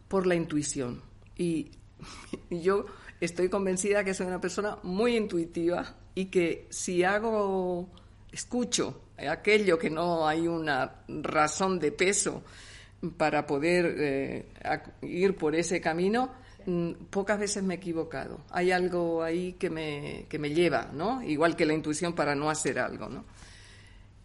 por 0.09 0.27
la 0.27 0.35
intuición. 0.35 1.03
Y, 1.37 1.71
yo 2.51 2.87
estoy 3.21 3.49
convencida 3.49 4.05
que 4.05 4.13
soy 4.13 4.27
una 4.27 4.41
persona 4.41 4.79
muy 4.83 5.17
intuitiva 5.17 5.95
y 6.15 6.27
que 6.27 6.67
si 6.69 7.05
hago, 7.05 7.89
escucho 8.33 9.03
aquello 9.17 9.79
que 9.79 9.89
no 9.89 10.27
hay 10.27 10.47
una 10.49 11.03
razón 11.09 11.79
de 11.79 11.93
peso 11.93 12.43
para 13.17 13.47
poder 13.47 13.95
eh, 13.99 14.47
ir 15.03 15.37
por 15.37 15.55
ese 15.55 15.81
camino, 15.81 16.33
pocas 17.11 17.39
veces 17.39 17.63
me 17.63 17.75
he 17.75 17.77
equivocado. 17.77 18.41
Hay 18.51 18.73
algo 18.73 19.23
ahí 19.23 19.55
que 19.55 19.71
me, 19.71 20.27
que 20.29 20.39
me 20.39 20.51
lleva, 20.51 20.91
¿no? 20.93 21.23
Igual 21.23 21.57
que 21.57 21.67
la 21.67 21.75
intuición 21.75 22.15
para 22.15 22.35
no 22.35 22.51
hacer 22.51 22.79
algo, 22.79 23.09
¿no? 23.09 23.25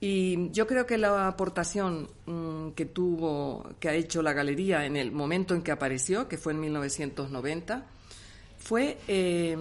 Y 0.03 0.49
yo 0.49 0.65
creo 0.65 0.87
que 0.87 0.97
la 0.97 1.27
aportación 1.27 2.09
mm, 2.25 2.69
que 2.71 2.87
tuvo, 2.87 3.75
que 3.79 3.87
ha 3.87 3.93
hecho 3.93 4.23
la 4.23 4.33
galería 4.33 4.85
en 4.85 4.97
el 4.97 5.11
momento 5.11 5.53
en 5.53 5.61
que 5.61 5.71
apareció, 5.71 6.27
que 6.27 6.39
fue 6.39 6.53
en 6.53 6.59
1990, 6.61 7.85
fue 8.57 8.97
eh, 9.07 9.55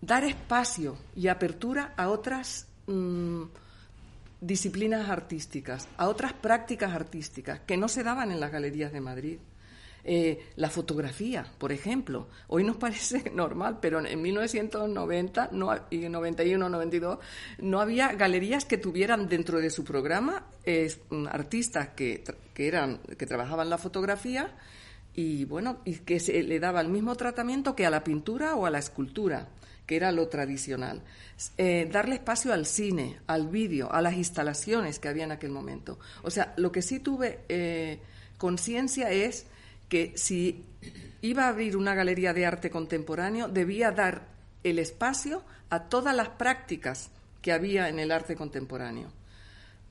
dar 0.00 0.22
espacio 0.22 0.96
y 1.16 1.26
apertura 1.26 1.94
a 1.96 2.08
otras 2.08 2.68
mm, 2.86 3.42
disciplinas 4.40 5.08
artísticas, 5.08 5.88
a 5.96 6.08
otras 6.08 6.34
prácticas 6.34 6.92
artísticas 6.92 7.60
que 7.66 7.76
no 7.76 7.88
se 7.88 8.04
daban 8.04 8.30
en 8.30 8.38
las 8.38 8.52
galerías 8.52 8.92
de 8.92 9.00
Madrid. 9.00 9.38
Eh, 10.04 10.46
la 10.56 10.70
fotografía, 10.70 11.46
por 11.58 11.72
ejemplo. 11.72 12.28
Hoy 12.48 12.64
nos 12.64 12.76
parece 12.78 13.30
normal, 13.34 13.78
pero 13.80 14.04
en 14.04 14.20
1990 14.20 15.50
no, 15.52 15.74
y 15.90 16.08
91, 16.08 16.68
92 16.68 17.18
no 17.58 17.80
había 17.80 18.12
galerías 18.12 18.64
que 18.64 18.78
tuvieran 18.78 19.28
dentro 19.28 19.60
de 19.60 19.70
su 19.70 19.84
programa 19.84 20.46
mm, 20.66 21.26
artistas 21.26 21.88
que, 21.90 22.24
que, 22.54 22.68
eran, 22.68 22.98
que 23.18 23.26
trabajaban 23.26 23.70
la 23.70 23.78
fotografía 23.78 24.54
y 25.14 25.44
bueno, 25.44 25.80
y 25.84 25.96
que 25.96 26.20
se 26.20 26.42
le 26.42 26.60
daba 26.60 26.80
el 26.80 26.88
mismo 26.88 27.14
tratamiento 27.16 27.74
que 27.74 27.86
a 27.86 27.90
la 27.90 28.04
pintura 28.04 28.54
o 28.54 28.66
a 28.66 28.70
la 28.70 28.78
escultura 28.78 29.48
que 29.90 29.96
era 29.96 30.12
lo 30.12 30.28
tradicional. 30.28 31.02
Eh, 31.58 31.88
darle 31.90 32.14
espacio 32.14 32.52
al 32.52 32.64
cine, 32.64 33.18
al 33.26 33.48
vídeo, 33.48 33.90
a 33.92 34.00
las 34.00 34.14
instalaciones 34.14 35.00
que 35.00 35.08
había 35.08 35.24
en 35.24 35.32
aquel 35.32 35.50
momento. 35.50 35.98
O 36.22 36.30
sea, 36.30 36.54
lo 36.58 36.70
que 36.70 36.80
sí 36.80 37.00
tuve 37.00 37.40
eh, 37.48 37.98
conciencia 38.38 39.10
es 39.10 39.46
que 39.90 40.12
si 40.16 40.64
iba 41.20 41.44
a 41.44 41.48
abrir 41.48 41.76
una 41.76 41.94
galería 41.94 42.32
de 42.32 42.46
arte 42.46 42.70
contemporáneo, 42.70 43.48
debía 43.48 43.90
dar 43.90 44.28
el 44.64 44.78
espacio 44.78 45.42
a 45.68 45.84
todas 45.84 46.16
las 46.16 46.30
prácticas 46.30 47.10
que 47.42 47.52
había 47.52 47.88
en 47.88 47.98
el 47.98 48.12
arte 48.12 48.36
contemporáneo. 48.36 49.08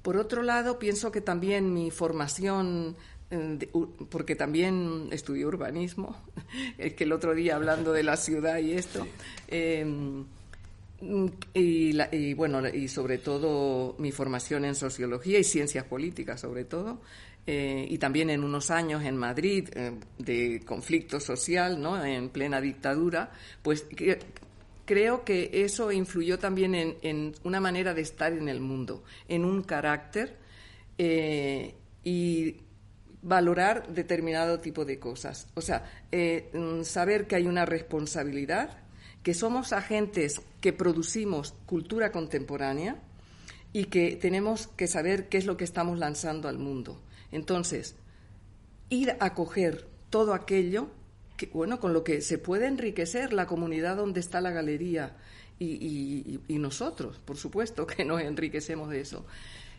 Por 0.01 0.17
otro 0.17 0.41
lado, 0.41 0.79
pienso 0.79 1.11
que 1.11 1.21
también 1.21 1.73
mi 1.73 1.91
formación, 1.91 2.95
eh, 3.29 3.69
porque 4.09 4.35
también 4.35 5.09
estudié 5.11 5.45
urbanismo, 5.45 6.15
es 6.77 6.93
que 6.93 7.03
el 7.03 7.11
otro 7.11 7.35
día 7.35 7.55
hablando 7.55 7.91
de 7.91 8.03
la 8.03 8.15
ciudad 8.15 8.57
y 8.59 8.73
esto, 8.73 9.05
em, 9.47 10.25
y, 11.53 11.97
y, 12.11 12.33
bueno, 12.33 12.67
y 12.67 12.87
sobre 12.87 13.17
todo 13.17 13.95
mi 13.99 14.11
formación 14.11 14.65
en 14.65 14.75
sociología 14.75 15.39
y 15.39 15.43
ciencias 15.43 15.85
políticas, 15.85 16.41
sobre 16.41 16.65
todo, 16.65 16.99
eh, 17.47 17.87
y 17.89 17.97
también 17.97 18.29
en 18.29 18.43
unos 18.43 18.69
años 18.69 19.03
en 19.03 19.17
Madrid 19.17 19.69
eh, 19.73 19.93
de 20.19 20.61
conflicto 20.65 21.19
social, 21.19 21.83
en 22.05 22.29
plena 22.29 22.61
dictadura, 22.61 23.31
pues 23.63 23.85
creo 24.85 25.23
que 25.23 25.49
eso 25.51 25.91
influyó 25.91 26.37
también 26.37 26.75
en, 26.75 27.33
una 27.43 27.59
manera 27.59 27.93
de 27.93 28.01
estar 28.01 28.33
en 28.33 28.49
el 28.49 28.59
mundo, 28.59 29.03
en 29.27 29.45
un 29.45 29.63
carácter 29.63 30.37
eh, 30.97 31.73
y 32.03 32.57
valorar 33.21 33.87
determinado 33.93 34.59
tipo 34.59 34.85
de 34.85 34.99
cosas. 34.99 35.47
O 35.55 35.61
sea, 35.61 35.83
mm, 36.11 36.83
saber 36.83 37.25
que 37.25 37.35
hay 37.35 37.47
una 37.47 37.65
responsabilidad, 37.65 38.77
que 39.23 39.33
somos 39.33 39.73
agentes 39.73 40.39
que 40.61 40.71
producimos 40.71 41.55
cultura 41.65 42.11
contemporánea 42.11 42.97
y 43.73 43.85
que 43.85 44.15
tenemos 44.15 44.67
que 44.67 44.87
saber 44.87 45.29
qué 45.29 45.37
es 45.37 45.45
lo 45.45 45.57
que 45.57 45.63
estamos 45.63 45.99
lanzando 45.99 46.47
al 46.47 46.57
mundo. 46.57 47.01
Entonces, 47.31 47.95
ir 48.89 49.15
a 49.19 49.33
coger 49.33 49.87
todo 50.09 50.33
aquello 50.33 50.89
que, 51.37 51.47
bueno, 51.47 51.79
con 51.79 51.93
lo 51.93 52.03
que 52.03 52.21
se 52.21 52.37
puede 52.37 52.67
enriquecer 52.67 53.33
la 53.33 53.47
comunidad 53.47 53.95
donde 53.95 54.19
está 54.19 54.41
la 54.41 54.51
galería 54.51 55.15
y, 55.59 56.39
nosotros, 56.49 57.19
por 57.19 57.37
supuesto, 57.37 57.85
que 57.87 58.05
nos 58.05 58.21
enriquecemos 58.21 58.89
de 58.89 59.01
eso. 59.01 59.25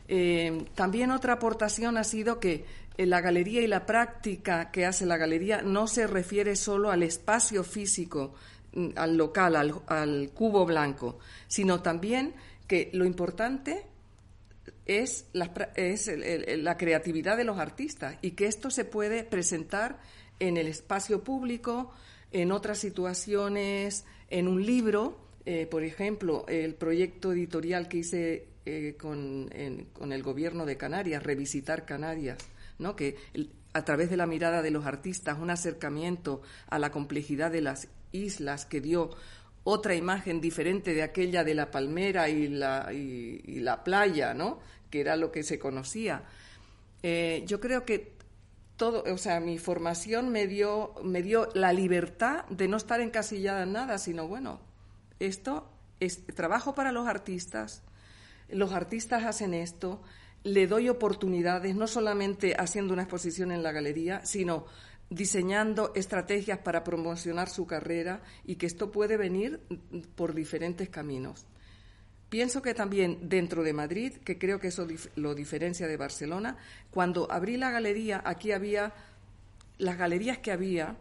Eh, 0.08 0.64
también 0.74 1.10
otra 1.10 1.34
aportación 1.34 1.96
ha 1.96 2.04
sido 2.04 2.40
que 2.40 2.64
la 2.96 3.20
galería 3.20 3.62
y 3.62 3.66
la 3.66 3.86
práctica 3.86 4.70
que 4.70 4.84
hace 4.84 5.06
la 5.06 5.16
galería 5.16 5.62
no 5.62 5.86
se 5.86 6.06
refiere 6.06 6.56
solo 6.56 6.90
al 6.90 7.02
espacio 7.02 7.62
físico 7.64 8.34
mm, 8.74 8.88
al 8.96 9.16
local, 9.16 9.56
al, 9.86 10.30
cubo 10.34 10.66
blanco, 10.66 11.18
sino 11.46 11.80
también 11.80 12.34
que 12.66 12.90
lo 12.92 13.04
importante 13.04 13.86
es, 14.98 15.26
la, 15.32 15.52
es 15.76 16.10
la 16.58 16.76
creatividad 16.76 17.36
de 17.36 17.44
los 17.44 17.58
artistas 17.58 18.16
y 18.22 18.32
que 18.32 18.46
esto 18.46 18.70
se 18.70 18.84
puede 18.84 19.22
presentar 19.22 20.00
en 20.40 20.56
el 20.56 20.66
espacio 20.66 21.22
público, 21.22 21.92
en 22.32 22.50
otras 22.50 22.78
situaciones, 22.78 24.04
en 24.30 24.48
un 24.48 24.66
libro. 24.66 25.18
Eh, 25.46 25.66
por 25.66 25.84
ejemplo, 25.84 26.44
el 26.48 26.74
proyecto 26.74 27.32
editorial 27.32 27.86
que 27.88 27.98
hice 27.98 28.48
eh, 28.66 28.96
con, 28.98 29.48
con, 29.92 30.12
el 30.12 30.22
gobierno 30.24 30.66
de 30.66 30.76
Canarias, 30.76 31.22
Revisitar 31.22 31.86
Canarias, 31.86 32.38
¿no? 32.78 32.96
que 32.96 33.16
a 33.72 33.84
través 33.84 34.10
de 34.10 34.16
la 34.16 34.26
mirada 34.26 34.60
de 34.60 34.72
los 34.72 34.86
artistas, 34.86 35.38
un 35.38 35.50
acercamiento 35.50 36.42
a 36.68 36.80
la 36.80 36.90
complejidad 36.90 37.52
de 37.52 37.62
las 37.62 37.86
islas 38.10 38.66
que 38.66 38.80
dio 38.80 39.10
otra 39.64 39.94
imagen 39.94 40.40
diferente 40.40 40.94
de 40.94 41.02
aquella 41.02 41.44
de 41.44 41.54
la 41.54 41.70
palmera 41.70 42.28
y 42.28 42.48
la, 42.48 42.92
y, 42.92 43.60
la 43.60 43.84
playa, 43.84 44.34
¿no? 44.34 44.58
Que 44.90 45.00
era 45.00 45.16
lo 45.16 45.32
que 45.32 45.42
se 45.42 45.58
conocía. 45.58 46.24
Eh, 47.02 47.44
yo 47.46 47.60
creo 47.60 47.84
que 47.84 48.12
todo, 48.76 49.04
o 49.12 49.18
sea, 49.18 49.40
mi 49.40 49.58
formación 49.58 50.30
me 50.30 50.46
dio, 50.46 50.94
me 51.04 51.22
dio 51.22 51.48
la 51.54 51.72
libertad 51.72 52.44
de 52.46 52.68
no 52.68 52.76
estar 52.76 53.00
encasillada 53.00 53.62
en 53.62 53.72
nada, 53.72 53.98
sino 53.98 54.26
bueno, 54.26 54.60
esto 55.18 55.70
es 56.00 56.24
trabajo 56.34 56.74
para 56.74 56.92
los 56.92 57.06
artistas, 57.06 57.82
los 58.48 58.72
artistas 58.72 59.24
hacen 59.24 59.54
esto, 59.54 60.02
le 60.42 60.66
doy 60.66 60.88
oportunidades, 60.88 61.76
no 61.76 61.86
solamente 61.86 62.54
haciendo 62.58 62.94
una 62.94 63.02
exposición 63.02 63.52
en 63.52 63.62
la 63.62 63.72
galería, 63.72 64.24
sino 64.24 64.64
diseñando 65.10 65.92
estrategias 65.94 66.58
para 66.58 66.84
promocionar 66.84 67.50
su 67.50 67.66
carrera 67.66 68.22
y 68.44 68.56
que 68.56 68.66
esto 68.66 68.90
puede 68.90 69.16
venir 69.16 69.60
por 70.14 70.34
diferentes 70.34 70.88
caminos. 70.88 71.46
Pienso 72.30 72.62
que 72.62 72.74
también 72.74 73.28
dentro 73.28 73.64
de 73.64 73.72
Madrid, 73.72 74.12
que 74.24 74.38
creo 74.38 74.60
que 74.60 74.68
eso 74.68 74.86
lo 75.16 75.34
diferencia 75.34 75.88
de 75.88 75.96
Barcelona, 75.96 76.56
cuando 76.92 77.30
abrí 77.30 77.56
la 77.56 77.72
galería, 77.72 78.22
aquí 78.24 78.52
había, 78.52 78.92
las 79.78 79.98
galerías 79.98 80.38
que 80.38 80.52
había 80.52 80.96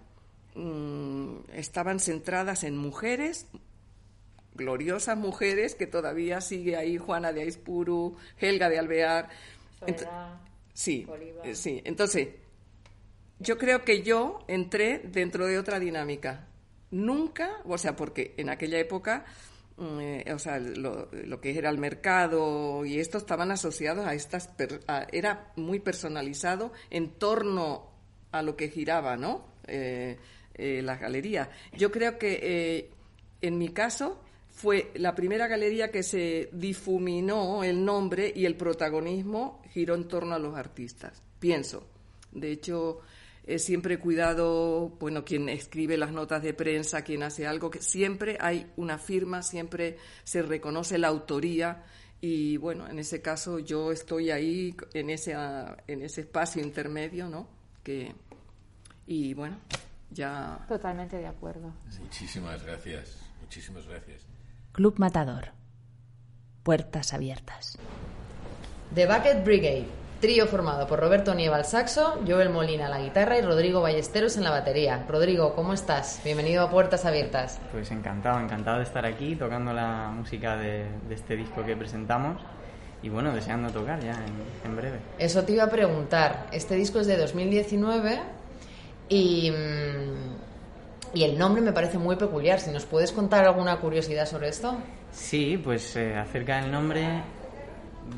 mm, 0.56 1.52
estaban 1.54 2.00
centradas 2.00 2.64
en 2.64 2.76
mujeres, 2.76 3.46
gloriosas 4.56 5.18
mujeres 5.20 5.76
que 5.76 5.86
todavía 5.86 6.42
sigue 6.42 6.76
ahí 6.76 6.98
Juana 6.98 7.32
de 7.32 7.44
Aispuru, 7.44 8.18
Helga 8.40 8.68
de 8.68 8.80
Alvear. 8.80 9.30
sí, 10.74 11.06
eh, 11.44 11.54
sí. 11.54 11.80
Entonces, 11.86 12.30
yo 13.38 13.60
creo 13.60 13.86
que 13.86 14.02
yo 14.02 14.44
entré 14.48 14.98
dentro 14.98 15.46
de 15.46 15.60
otra 15.60 15.80
dinámica. 15.80 16.48
Nunca, 16.90 17.62
o 17.66 17.78
sea, 17.78 17.96
porque 17.96 18.34
en 18.38 18.50
aquella 18.50 18.80
época, 18.80 19.26
eh, 19.80 20.26
o 20.34 20.40
sea, 20.40 20.60
lo, 20.60 21.10
que 21.42 21.58
era 21.58 21.70
el 21.70 21.78
mercado 21.78 22.86
y 22.86 23.00
esto 23.00 23.18
estaban 23.18 23.52
asociados 23.52 24.06
a 24.06 24.14
estas, 24.14 24.50
era 25.12 25.52
muy 25.56 25.80
personalizado 25.80 26.74
en 26.90 27.12
torno 27.12 27.90
a 28.32 28.42
lo 28.42 28.56
que 28.56 28.70
giraba, 28.70 29.18
¿no? 29.18 29.46
Eh, 29.66 30.18
la 30.56 30.98
galería. 30.98 31.50
Yo 31.78 31.90
creo 31.90 32.18
que 32.18 32.90
en 33.42 33.58
mi 33.58 33.70
caso 33.70 34.22
fue 34.50 34.92
la 34.96 35.16
primera 35.16 35.48
galería 35.48 35.90
que 35.90 36.04
se 36.04 36.50
difuminó 36.52 37.64
el 37.64 37.86
nombre 37.86 38.34
y 38.36 38.46
el 38.46 38.56
protagonismo 38.56 39.62
giró 39.72 39.96
en 39.96 40.10
torno 40.10 40.36
a 40.36 40.40
los 40.40 40.58
artistas, 40.58 41.22
pienso. 41.40 41.88
De 42.34 42.52
hecho, 42.52 43.00
siempre 43.58 43.96
he 43.96 44.00
cuidado, 44.00 44.90
bueno, 45.00 45.26
quien 45.26 45.50
escribe 45.50 45.98
las 45.98 46.12
notas 46.12 46.44
de 46.44 46.54
prensa, 46.54 47.04
quien 47.04 47.24
hace 47.24 47.48
algo, 47.48 47.72
que 47.72 47.82
siempre 47.82 48.38
hay 48.40 48.72
una 48.76 49.00
firma, 49.00 49.42
siempre 49.42 49.98
se 50.24 50.44
reconoce 50.44 51.00
la 51.00 51.08
autoría 51.08 51.84
y 52.22 52.58
bueno, 52.58 52.88
en 52.88 53.00
ese 53.00 53.22
caso 53.22 53.60
yo 53.60 53.92
estoy 53.92 54.30
ahí 54.30 54.76
en 54.94 55.10
ese, 55.10 55.36
en 55.88 56.02
ese 56.02 56.22
espacio 56.22 56.62
intermedio, 56.62 57.28
¿no? 57.30 57.48
Que, 57.82 58.14
y 59.08 59.34
bueno, 59.34 59.58
ya... 60.12 60.66
Totalmente 60.68 61.18
de 61.18 61.28
acuerdo. 61.28 61.74
Muchísimas 62.00 62.64
gracias, 62.64 63.18
muchísimas 63.42 63.88
gracias. 63.88 64.22
Club 64.74 65.00
Matador. 65.00 65.54
Puertas 66.64 67.14
abiertas. 67.14 67.78
The 68.94 69.06
Bucket 69.06 69.44
Brigade, 69.46 69.88
trío 70.20 70.48
formado 70.48 70.86
por 70.86 71.00
Roberto 71.00 71.34
Nieva 71.34 71.56
al 71.56 71.66
saxo, 71.66 72.20
Joel 72.28 72.50
Molina 72.50 72.88
a 72.88 72.90
la 72.90 73.00
guitarra 73.00 73.38
y 73.38 73.42
Rodrigo 73.42 73.82
Ballesteros 73.82 74.36
en 74.36 74.44
la 74.44 74.52
batería. 74.52 75.06
Rodrigo, 75.08 75.56
¿cómo 75.56 75.74
estás? 75.74 76.20
Bienvenido 76.26 76.64
a 76.64 76.70
Puertas 76.70 77.06
Abiertas. 77.06 77.60
Pues 77.72 77.90
encantado, 77.92 78.40
encantado 78.40 78.78
de 78.78 78.84
estar 78.84 79.06
aquí 79.06 79.36
tocando 79.36 79.72
la 79.72 80.12
música 80.14 80.58
de, 80.58 80.88
este 81.10 81.38
disco 81.38 81.64
que 81.66 81.76
presentamos 81.76 82.42
y 83.02 83.08
bueno, 83.08 83.34
deseando 83.34 83.70
tocar 83.70 84.02
ya 84.02 84.22
en, 84.66 84.76
breve. 84.76 85.00
Eso 85.18 85.44
te 85.44 85.54
iba 85.54 85.64
a 85.64 85.70
preguntar. 85.70 86.48
Este 86.52 86.76
disco 86.76 87.00
es 87.00 87.08
de 87.08 87.18
2019 87.18 88.20
y... 89.08 89.52
Mm, 89.52 90.50
y 91.12 91.24
el 91.24 91.40
nombre 91.40 91.60
me 91.64 91.72
parece 91.72 91.98
muy 91.98 92.18
peculiar. 92.18 92.60
Si 92.60 92.70
nos 92.70 92.86
puedes 92.86 93.12
contar 93.12 93.44
alguna 93.44 93.78
curiosidad 93.78 94.28
sobre 94.28 94.50
esto. 94.50 94.78
Sí, 95.12 95.60
pues 95.64 95.96
eh, 95.96 96.16
acerca 96.16 96.62
del 96.62 96.72
nombre 96.72 97.24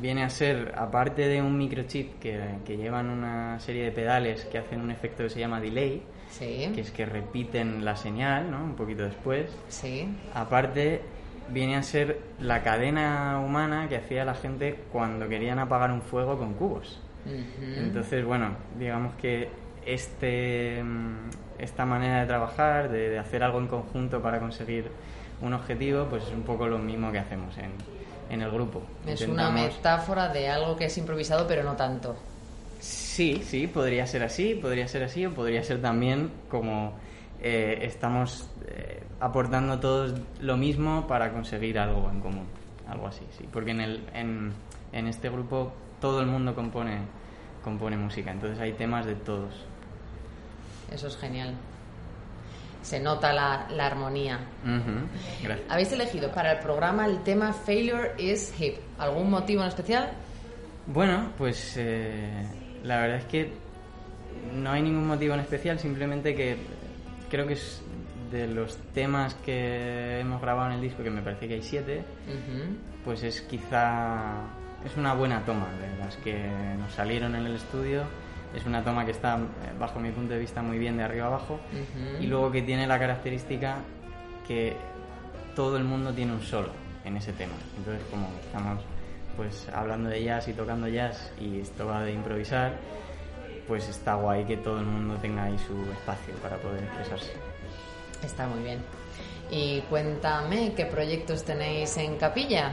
viene 0.00 0.24
a 0.24 0.30
ser, 0.30 0.72
aparte 0.76 1.28
de 1.28 1.42
un 1.42 1.56
microchip 1.56 2.18
que, 2.18 2.40
que, 2.64 2.76
llevan 2.76 3.08
una 3.10 3.58
serie 3.60 3.84
de 3.84 3.92
pedales 3.92 4.44
que 4.46 4.58
hacen 4.58 4.80
un 4.80 4.90
efecto 4.90 5.24
que 5.24 5.30
se 5.30 5.40
llama 5.40 5.60
delay, 5.60 6.02
que 6.38 6.80
es 6.80 6.90
que 6.90 7.06
repiten 7.06 7.84
la 7.84 7.96
señal, 7.96 8.50
¿no? 8.50 8.64
Un 8.64 8.74
poquito 8.74 9.02
después. 9.04 9.50
Sí. 9.68 10.08
Aparte, 10.34 11.02
viene 11.50 11.76
a 11.76 11.82
ser 11.82 12.18
la 12.40 12.62
cadena 12.62 13.40
humana 13.44 13.88
que 13.88 13.96
hacía 13.96 14.24
la 14.24 14.34
gente 14.34 14.78
cuando 14.90 15.28
querían 15.28 15.58
apagar 15.58 15.90
un 15.92 16.02
fuego 16.02 16.38
con 16.38 16.54
cubos. 16.54 17.00
Entonces, 17.76 18.24
bueno, 18.24 18.56
digamos 18.78 19.14
que 19.14 19.48
este 19.86 20.82
mm, 20.82 21.30
esta 21.62 21.86
manera 21.86 22.20
de 22.20 22.26
trabajar, 22.26 22.90
de, 22.90 23.18
hacer 23.18 23.42
algo 23.42 23.58
en 23.58 23.68
conjunto 23.68 24.20
para 24.20 24.40
conseguir 24.40 24.90
un 25.40 25.52
objetivo, 25.52 26.06
pues 26.06 26.24
es 26.24 26.32
un 26.32 26.42
poco 26.42 26.66
lo 26.66 26.78
mismo 26.78 27.12
que 27.12 27.18
hacemos 27.18 27.56
en, 27.58 27.70
en 28.32 28.40
el 28.40 28.50
grupo. 28.50 28.82
Es 29.06 29.20
una 29.28 29.50
metáfora 29.50 30.28
de 30.28 30.48
algo 30.48 30.74
que 30.74 30.86
es 30.86 30.98
improvisado, 30.98 31.46
pero 31.46 31.62
no 31.62 31.76
tanto. 31.76 32.16
Sí, 32.80 33.42
sí, 33.44 33.66
podría 33.66 34.06
ser 34.06 34.24
así, 34.24 34.54
podría 34.54 34.88
ser 34.88 35.04
así, 35.04 35.26
o 35.26 35.34
podría 35.34 35.62
ser 35.62 35.80
también 35.82 36.32
como 36.48 36.94
eh, 37.40 37.80
estamos 37.82 38.48
eh, 38.66 39.02
aportando 39.20 39.78
todos 39.78 40.18
lo 40.40 40.56
mismo 40.56 41.06
para 41.06 41.30
conseguir 41.30 41.78
algo 41.78 42.10
en 42.10 42.20
común, 42.20 42.46
algo 42.88 43.06
así, 43.06 43.24
sí. 43.38 43.46
Porque 43.52 43.72
en, 43.72 43.80
el, 43.82 44.08
en, 44.14 44.52
en 44.92 45.06
este 45.06 45.28
grupo 45.28 45.72
todo 46.00 46.20
el 46.20 46.26
mundo 46.26 46.54
compone, 46.54 47.02
compone 47.62 47.98
música, 47.98 48.32
entonces 48.32 48.58
hay 48.58 48.72
temas 48.72 49.04
de 49.04 49.14
todos. 49.14 49.54
Eso 50.90 51.06
es 51.06 51.16
genial. 51.18 51.54
Se 52.82 53.00
nota 53.00 53.32
la, 53.32 53.66
armonía. 53.86 54.40
Habéis 55.68 55.92
elegido 55.92 56.30
para 56.32 56.52
el 56.52 56.58
programa 56.58 57.06
el 57.06 57.22
tema 57.22 57.52
Failure 57.52 58.12
is 58.18 58.52
Hip. 58.60 58.76
¿Algún 58.98 59.30
motivo 59.30 59.62
en 59.62 59.68
especial? 59.68 60.10
Bueno, 60.86 61.32
pues 61.38 61.76
eh, 61.76 62.44
la 62.82 62.98
verdad 62.98 63.18
es 63.18 63.24
que 63.26 63.52
no 64.54 64.72
hay 64.72 64.82
ningún 64.82 65.06
motivo 65.06 65.34
en 65.34 65.40
especial, 65.40 65.78
simplemente 65.78 66.34
que 66.34 66.56
creo 67.30 67.46
que 67.46 67.54
es 67.54 67.82
de 68.30 68.48
los 68.48 68.76
temas 68.94 69.34
que 69.34 70.18
hemos 70.20 70.40
grabado 70.40 70.68
en 70.68 70.74
el 70.76 70.80
disco, 70.80 71.02
que 71.02 71.10
me 71.10 71.22
parece 71.22 71.46
que 71.46 71.54
hay 71.54 71.62
siete, 71.62 72.02
pues 73.04 73.22
es 73.22 73.42
quizá 73.42 74.40
es 74.84 74.96
una 74.96 75.14
buena 75.14 75.44
toma 75.44 75.68
de 75.80 76.04
las 76.04 76.16
que 76.16 76.48
nos 76.78 76.92
salieron 76.92 77.36
en 77.36 77.46
el 77.46 77.56
estudio 77.56 78.04
es 78.54 78.66
una 78.66 78.82
toma 78.84 79.04
que 79.04 79.12
está, 79.12 79.36
eh, 79.36 79.72
bajo 79.78 79.98
mi 79.98 80.10
punto 80.10 80.34
de 80.34 80.40
vista, 80.40 80.62
muy 80.62 80.78
bien 80.78 80.96
de 80.96 81.04
arriba 81.04 81.26
abajo. 81.26 81.58
Y 82.20 82.26
luego 82.26 82.50
que 82.50 82.62
tiene 82.62 82.86
la 82.86 82.98
característica 82.98 83.78
que 84.46 84.76
todo 85.54 85.76
el 85.76 85.84
mundo 85.84 86.12
tiene 86.12 86.32
un 86.32 86.42
solo 86.42 86.68
en 87.04 87.16
ese 87.16 87.32
tema. 87.32 87.54
Entonces, 87.76 88.04
como 88.10 88.28
estamos 88.40 88.82
pues 89.36 89.66
hablando 89.72 90.10
de 90.10 90.22
jazz 90.22 90.48
y 90.48 90.52
tocando 90.52 90.88
jazz 90.88 91.32
y 91.40 91.60
esto 91.60 91.86
va 91.86 92.02
de 92.04 92.12
improvisar, 92.12 92.74
pues 93.66 93.88
está 93.88 94.14
guay 94.14 94.44
que 94.44 94.58
todo 94.58 94.78
el 94.78 94.86
mundo 94.86 95.16
tenga 95.16 95.44
ahí 95.44 95.56
su 95.66 95.90
espacio 95.92 96.34
para 96.42 96.56
poder 96.56 96.84
expresarse. 96.84 97.32
Está 98.22 98.46
muy 98.46 98.62
bien. 98.62 98.78
Y 99.50 99.80
cuéntame 99.82 100.72
qué 100.74 100.86
proyectos 100.86 101.44
tenéis 101.44 101.96
en 101.96 102.16
capilla. 102.16 102.72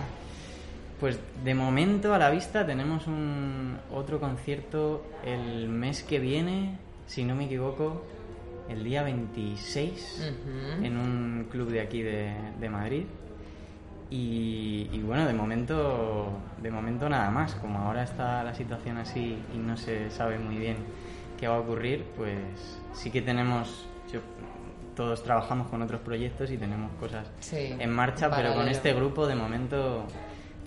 Pues 0.99 1.17
de 1.43 1.55
momento 1.55 2.13
a 2.13 2.17
la 2.17 2.29
vista 2.29 2.65
tenemos 2.65 3.07
un 3.07 3.77
otro 3.91 4.19
concierto 4.19 5.05
el 5.23 5.69
mes 5.69 6.03
que 6.03 6.19
viene, 6.19 6.77
si 7.07 7.23
no 7.23 7.35
me 7.35 7.45
equivoco, 7.45 8.03
el 8.67 8.83
día 8.83 9.03
26 9.03 10.33
en 10.83 10.97
un 10.97 11.47
club 11.49 11.69
de 11.69 11.81
aquí 11.81 12.01
de, 12.01 12.69
Madrid. 12.69 13.05
Y, 14.11 15.01
bueno, 15.03 15.25
de 15.25 15.33
momento, 15.33 16.29
de 16.61 16.71
momento 16.71 17.07
nada 17.07 17.29
más. 17.31 17.55
Como 17.55 17.79
ahora 17.79 18.03
está 18.03 18.43
la 18.43 18.53
situación 18.53 18.97
así 18.97 19.37
y 19.53 19.57
no 19.57 19.77
se 19.77 20.09
sabe 20.11 20.37
muy 20.37 20.57
bien 20.57 20.77
qué 21.39 21.47
va 21.47 21.55
a 21.55 21.59
ocurrir, 21.59 22.03
pues 22.17 22.37
sí 22.93 23.09
que 23.09 23.21
tenemos 23.21 23.87
todos 24.95 25.23
trabajamos 25.23 25.69
con 25.69 25.81
otros 25.81 26.01
proyectos 26.01 26.51
y 26.51 26.57
tenemos 26.57 26.91
cosas 26.99 27.25
Sí, 27.39 27.73
en 27.79 27.89
marcha, 27.89 28.29
pero 28.29 28.53
con 28.53 28.67
este 28.67 28.93
grupo 28.93 29.27
de 29.27 29.35
momento 29.35 30.05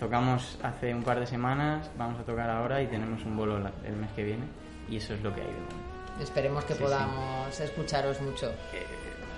tocamos 0.03 0.57
hace 0.63 0.93
un 0.93 1.01
par 1.03 1.19
de 1.19 1.25
semanas, 1.25 1.89
vamos 1.97 2.19
a 2.19 2.23
tocar 2.23 2.49
ahora 2.49 2.81
y 2.81 2.87
tenemos 2.87 3.23
un 3.25 3.37
bolo 3.37 3.57
el 3.57 3.95
mes 3.95 4.11
que 4.15 4.23
viene 4.23 4.43
y 4.89 4.97
eso 4.97 5.13
es 5.13 5.21
lo 5.21 5.33
que 5.33 5.41
hay 5.41 5.47
de 5.47 5.53
momento. 5.53 5.75
Esperemos 6.21 6.63
que 6.65 6.73
Sí, 6.73 6.79
sí. 6.79 6.83
podamos 6.83 7.59
escucharos 7.59 8.21
mucho. 8.21 8.47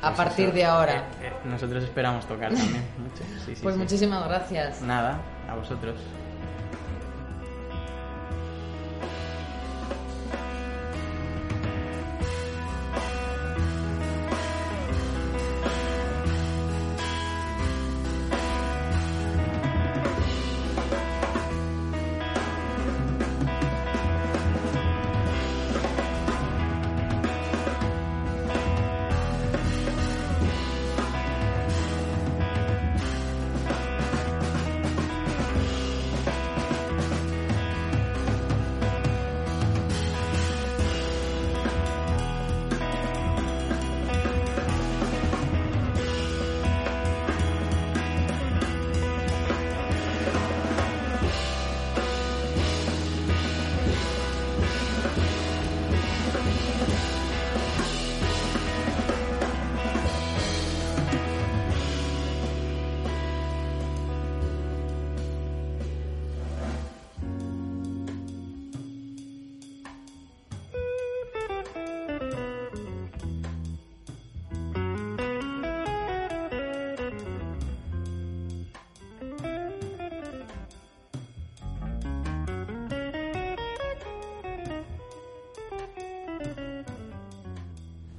a 0.01 0.07
Pues 0.09 0.17
partir 0.17 0.45
eso, 0.47 0.55
de 0.55 0.65
ahora. 0.65 0.93
eh, 1.21 1.27
eh, 1.27 1.33
nosotros 1.45 1.83
esperamos 1.83 2.25
tocar 2.27 2.49
también 2.53 2.83
mucho. 2.97 3.23
Sí, 3.45 3.55
sí, 3.55 3.61
Pues 3.63 3.75
sí. 3.75 3.81
muchísimas 3.81 4.27
gracias. 4.27 4.81
Nada, 4.81 5.19
a 5.49 5.55
vosotros. 5.55 5.95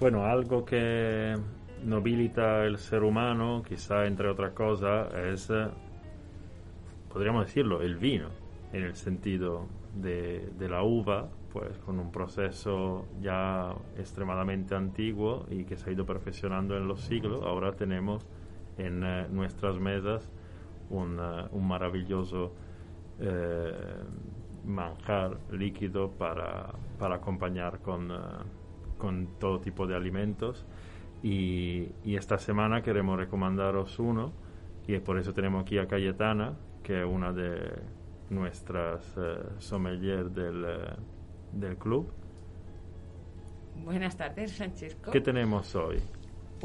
Bueno, 0.07 0.25
algo 0.25 0.65
que 0.65 1.35
nobilita 1.83 2.65
el 2.65 2.79
ser 2.79 3.03
humano, 3.03 3.65
quizá 3.67 4.07
entre 4.07 4.29
otras 4.29 4.53
cosas, 4.53 5.13
es, 5.13 5.53
podríamos 7.13 7.47
decirlo, 7.47 7.83
el 7.83 7.97
vino, 7.97 8.29
en 8.73 8.85
el 8.85 8.95
sentido 8.95 9.67
de, 9.97 10.49
la 10.61 10.85
uva, 10.85 11.29
pues 11.53 11.77
con 11.79 11.99
un 11.99 12.13
proceso 12.13 13.09
ya 13.21 13.75
extremadamente 13.99 14.77
antiguo 14.77 15.45
y 15.51 15.65
que 15.65 15.77
se 15.77 15.91
ha 15.91 15.93
ido 15.93 16.07
perfeccionando 16.07 16.77
en 16.77 16.87
los 16.87 17.01
siglos, 17.01 17.45
ahora 17.45 17.73
tenemos 17.73 18.25
en 18.79 19.03
eh, 19.03 19.27
nuestras 19.29 19.81
mesas 19.81 20.31
un, 20.89 21.19
eh, 21.19 21.49
maravilloso 21.59 22.53
eh, 23.19 23.75
manjar 24.65 25.39
líquido 25.51 26.13
para, 26.13 26.73
para 26.97 27.17
acompañar 27.17 27.81
con, 27.81 28.13
con 28.99 29.39
todo 29.39 29.61
tipo 29.61 29.87
de 29.87 29.95
alimentos. 29.95 30.67
Y, 31.23 31.89
y 32.05 32.17
esta 32.17 32.39
semana 32.39 32.83
queremos 32.83 33.17
recomendaros 33.19 33.99
uno, 33.99 34.33
y 34.87 34.99
por 34.99 35.19
eso 35.19 35.33
tenemos 35.33 35.63
aquí 35.63 35.79
a 35.79 35.87
Cayetana, 35.87 36.57
que 36.83 37.01
es 37.01 37.07
una 37.07 37.33
de 37.33 37.83
nuestras 38.31 39.15
eh, 39.17 39.39
sommeliers 39.59 40.33
del, 40.35 40.65
eh, 40.65 40.97
del 41.53 41.77
club. 41.77 42.13
Buenas 43.85 44.17
tardes, 44.17 44.57
Francesco. 44.57 45.11
¿Qué 45.11 45.21
tenemos 45.21 45.75
hoy? 45.75 46.01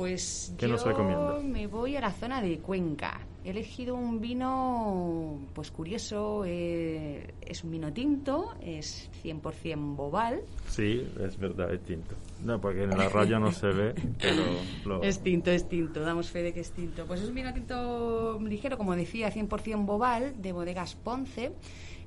Pues 0.02 0.52
¿Qué 0.58 0.66
yo 0.66 0.72
nos 0.74 0.84
recomienda? 0.84 1.38
me 1.44 1.68
voy 1.68 1.96
a 1.96 2.02
la 2.02 2.12
zona 2.12 2.42
de 2.42 2.58
Cuenca. 2.58 3.22
He 3.46 3.52
elegido 3.52 3.94
un 3.94 4.20
vino, 4.20 5.38
pues 5.54 5.70
curioso, 5.70 6.42
eh, 6.44 7.36
es 7.40 7.64
un 7.64 7.70
vino 7.70 7.94
tinto, 7.94 8.56
es 8.62 9.12
100% 9.24 9.96
bobal. 9.96 10.42
Sí, 10.68 11.08
es 11.24 11.38
verdad, 11.38 11.72
es 11.72 11.82
tinto. 11.84 12.16
No, 12.44 12.60
porque 12.60 12.84
en 12.86 12.98
la 12.98 13.10
raya 13.10 13.38
no 13.38 13.52
se 13.52 13.68
ve, 13.68 13.94
pero 14.20 14.42
lo- 14.86 15.04
Es 15.04 15.22
tinto, 15.22 15.52
es 15.52 15.70
tinto, 15.70 16.00
damos 16.02 16.32
fe 16.32 16.42
de 16.42 16.52
que 16.54 16.62
es 16.62 16.72
tinto. 16.72 17.06
Pues 17.06 17.22
es 17.22 17.30
un 17.30 17.36
vino 17.36 17.54
tinto 17.54 18.40
ligero, 18.42 18.80
como 18.80 18.96
decía, 18.96 19.32
100% 19.32 19.86
bobal, 19.86 20.42
de 20.42 20.52
bodegas 20.52 20.96
Ponce. 20.96 21.52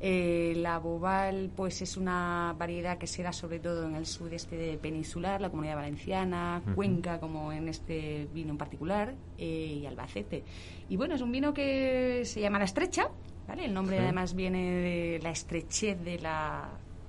Eh, 0.06 0.52
la 0.58 0.78
bobal 0.80 1.50
pues 1.56 1.80
es 1.80 1.96
una 1.96 2.54
variedad 2.58 2.98
que 2.98 3.06
se 3.06 3.22
da 3.22 3.32
sobre 3.32 3.58
todo 3.58 3.86
en 3.86 3.94
el 3.94 4.04
sudeste 4.04 4.54
de 4.54 4.76
peninsular, 4.76 5.40
la 5.40 5.48
comunidad 5.48 5.76
valenciana. 5.76 6.60
Cuenca, 6.74 7.18
como 7.18 7.52
en 7.52 7.70
este 7.70 8.28
vino 8.34 8.50
en 8.50 8.58
particular, 8.58 9.14
eh, 9.38 9.78
y 9.80 9.86
Albacete. 9.86 10.44
Y 10.90 10.98
bueno, 10.98 11.14
es 11.14 11.22
un 11.22 11.32
vino 11.32 11.54
que 11.54 12.20
se 12.26 12.38
llama 12.42 12.58
La 12.58 12.66
Estrecha, 12.66 13.08
¿vale? 13.48 13.64
El 13.64 13.72
nombre 13.72 13.96
Sí. 13.96 14.02
además 14.02 14.34
viene 14.34 14.58
de 14.72 15.20
la 15.22 15.30
estrechez 15.30 15.98
de, 16.04 16.18
la, 16.18 16.68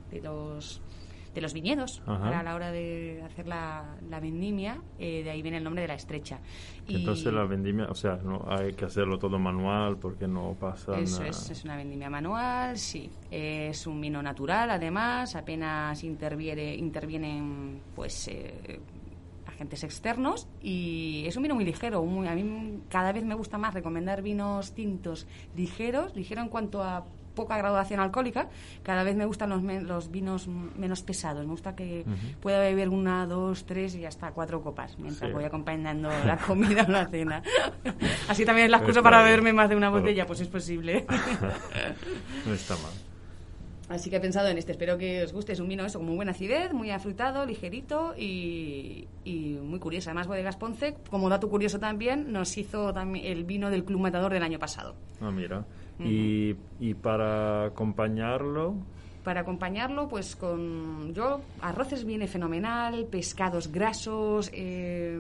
de 0.10 0.22
los 0.22 0.82
de 1.36 1.42
los 1.42 1.54
viñedos 1.54 2.02
Ajá. 2.08 2.40
a 2.40 2.44
la 2.44 2.56
hora 2.56 2.72
de 2.72 3.22
hacer 3.24 3.46
la, 3.46 3.98
la 4.10 4.20
vendimia, 4.20 4.82
eh, 4.98 5.22
de 5.24 5.30
ahí 5.30 5.42
viene 5.42 5.58
el 5.58 5.64
nombre 5.64 5.82
de 5.82 5.90
la 5.90 5.94
estrecha. 5.96 6.40
Y 6.88 6.96
Entonces 6.96 7.32
la 7.34 7.44
vendimia, 7.44 7.86
o 7.90 7.94
sea, 7.94 8.16
no 8.24 8.46
hay 8.50 8.74
que 8.74 8.86
hacerlo 8.86 9.20
todo 9.20 9.38
manual 9.38 9.98
porque 9.98 10.28
no 10.28 10.56
pasa 10.60 10.98
Eso 11.00 11.20
nada. 11.20 11.30
es, 11.30 11.50
es 11.52 11.64
una 11.66 11.76
vendimia 11.76 12.10
manual, 12.10 12.78
sí. 12.78 13.10
Es 13.30 13.86
un 13.86 14.00
vino 14.02 14.24
natural, 14.24 14.72
además, 14.72 15.36
apenas 15.36 16.04
interviene, 16.06 16.74
intervienen 16.76 17.82
pues 17.96 18.30
eh, 18.30 18.80
agentes 19.46 19.84
externos 19.84 20.48
y 20.62 21.24
es 21.28 21.36
un 21.38 21.44
vino 21.44 21.56
muy 21.56 21.66
ligero. 21.66 22.04
muy- 22.04 22.28
a 22.28 22.36
mí 22.36 22.80
cada 22.90 23.12
vez 23.12 23.24
me 23.26 23.36
gusta 23.36 23.58
más 23.58 23.74
recomendar 23.74 24.22
vinos 24.22 24.74
tintos 24.74 25.28
ligeros, 25.56 26.16
ligero 26.16 26.42
en 26.42 26.50
cuanto 26.50 26.82
a 26.84 27.06
poca 27.36 27.58
graduación 27.58 28.00
alcohólica, 28.00 28.50
cada 28.82 29.04
vez 29.04 29.16
me 29.16 29.26
gustan 29.26 29.50
los, 29.50 29.62
men- 29.62 29.88
los 29.88 30.10
vinos 30.10 30.48
m- 30.48 30.70
menos 30.78 31.04
pesados. 31.04 31.44
Me 31.46 31.52
gusta 31.52 31.76
que 31.76 32.02
Ujú. 32.08 32.40
pueda 32.42 32.60
beber 32.60 32.90
una, 32.90 33.28
dos, 33.28 33.66
tres 33.66 33.94
y 33.96 34.06
hasta 34.06 34.32
cuatro 34.32 34.62
copas 34.64 34.98
mientras 34.98 35.30
Sí. 35.30 35.34
voy 35.34 35.44
acompañando 35.44 36.10
la 36.26 36.38
comida 36.38 36.86
o 36.88 36.92
la 36.92 37.06
cena. 37.08 37.44
Así 38.28 38.46
también 38.46 38.66
es 38.66 38.72
la 38.72 38.78
excusa 38.78 39.02
para 39.04 39.18
bien. 39.20 39.28
beberme 39.28 39.54
más 39.54 39.70
de 39.70 39.76
una 39.76 39.92
Pero- 39.92 40.02
botella, 40.02 40.26
pues 40.26 40.40
es 40.40 40.48
posible. 40.48 41.06
no 42.46 42.54
está 42.54 42.74
mal. 42.78 42.92
Así 43.88 44.10
que 44.10 44.16
he 44.16 44.20
pensado 44.20 44.48
en 44.48 44.58
este, 44.58 44.72
espero 44.72 44.98
que 44.98 45.22
os 45.24 45.32
guste. 45.32 45.52
Es 45.54 45.60
un 45.60 45.68
vino 45.68 45.86
eso, 45.86 46.00
con 46.00 46.08
muy 46.08 46.16
buena 46.16 46.32
acidez, 46.32 46.74
muy 46.74 46.90
afrutado, 46.90 47.46
ligerito 47.46 48.16
y, 48.18 49.08
y 49.24 49.60
muy 49.62 49.78
curioso. 49.78 50.10
Además, 50.10 50.26
Bodegas 50.26 50.56
Ponce, 50.56 50.96
como 51.12 51.30
dato 51.30 51.48
curioso 51.50 51.80
también, 51.80 52.32
nos 52.34 52.58
hizo 52.58 52.92
también 52.94 53.28
el 53.28 53.44
vino 53.44 53.70
del 53.70 53.84
Club 53.84 54.02
Matador 54.02 54.34
del 54.34 54.42
año 54.42 54.58
pasado. 54.58 54.96
Ah, 55.22 55.30
mira. 55.30 55.66
Y, 56.00 56.56
y 56.80 56.94
para 56.94 57.66
acompañarlo, 57.66 58.76
Para 59.24 59.42
acompañarlo, 59.42 60.08
pues 60.08 60.36
con 60.36 61.14
yo 61.14 61.42
arroces 61.62 62.06
viene 62.06 62.28
fenomenal, 62.28 63.06
pescados 63.06 63.72
grasos, 63.72 64.52
eh, 64.54 65.18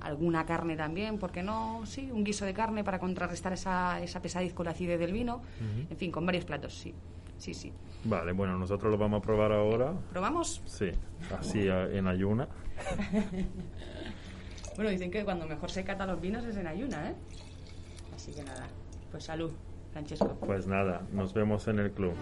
alguna 0.00 0.46
carne 0.46 0.74
también, 0.76 1.18
¿por 1.18 1.32
qué 1.32 1.42
no? 1.42 1.84
Sí, 1.84 2.08
un 2.10 2.24
guiso 2.24 2.46
de 2.46 2.54
carne 2.54 2.82
para 2.82 2.98
contrarrestar 2.98 3.52
esa, 3.52 4.00
esa 4.00 4.22
pesadez 4.22 4.54
con 4.54 4.64
la 4.64 4.70
acidez 4.70 4.98
del 4.98 5.12
vino. 5.12 5.42
En 5.90 5.96
fin, 5.96 6.10
con 6.10 6.24
varios 6.24 6.44
platos, 6.44 6.74
sí. 6.78 6.94
Sí, 7.36 7.52
sí. 7.54 7.72
vale, 8.04 8.30
bueno, 8.32 8.56
nosotros 8.56 8.90
lo 8.92 8.96
vamos 8.96 9.18
a 9.18 9.22
probar 9.22 9.50
ahora. 9.52 9.92
¿Probamos? 10.10 10.62
Sí, 10.64 10.90
así 11.38 11.66
en 11.68 12.06
ayuna. 12.06 12.48
Bueno, 14.74 14.90
dicen 14.90 15.10
que 15.10 15.22
cuando 15.22 15.46
mejor 15.46 15.70
se 15.70 15.84
cata 15.84 16.06
los 16.06 16.18
vinos 16.18 16.44
es 16.46 16.56
en 16.56 16.66
ayuna, 16.66 17.10
¿eh? 17.10 17.14
Así 18.14 18.32
que 18.32 18.42
nada, 18.42 18.66
pues 19.10 19.24
salud, 19.24 19.52
Francesco. 19.92 20.36
Pues 20.40 20.66
nada, 20.66 21.02
nos 21.12 21.34
vemos 21.34 21.68
en 21.68 21.78
el 21.78 21.92
club. 21.92 22.14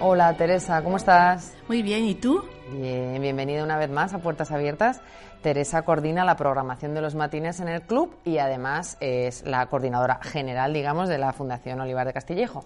Hola 0.00 0.36
Teresa, 0.36 0.82
¿cómo 0.82 0.98
estás? 0.98 1.56
Muy 1.68 1.82
bien, 1.82 2.04
¿y 2.04 2.14
tú? 2.14 2.44
Bien, 2.70 3.20
bienvenida 3.20 3.64
una 3.64 3.78
vez 3.78 3.90
más 3.90 4.12
a 4.12 4.18
Puertas 4.18 4.50
Abiertas. 4.52 5.00
Teresa 5.42 5.82
coordina 5.82 6.24
la 6.24 6.36
programación 6.36 6.94
de 6.94 7.00
los 7.00 7.14
matines 7.14 7.60
en 7.60 7.68
el 7.68 7.82
club 7.82 8.14
y 8.24 8.38
además 8.38 8.96
es 9.00 9.44
la 9.46 9.66
coordinadora 9.66 10.20
general, 10.22 10.72
digamos, 10.72 11.08
de 11.08 11.18
la 11.18 11.32
Fundación 11.32 11.80
Olivar 11.80 12.06
de 12.06 12.12
Castillejo. 12.12 12.64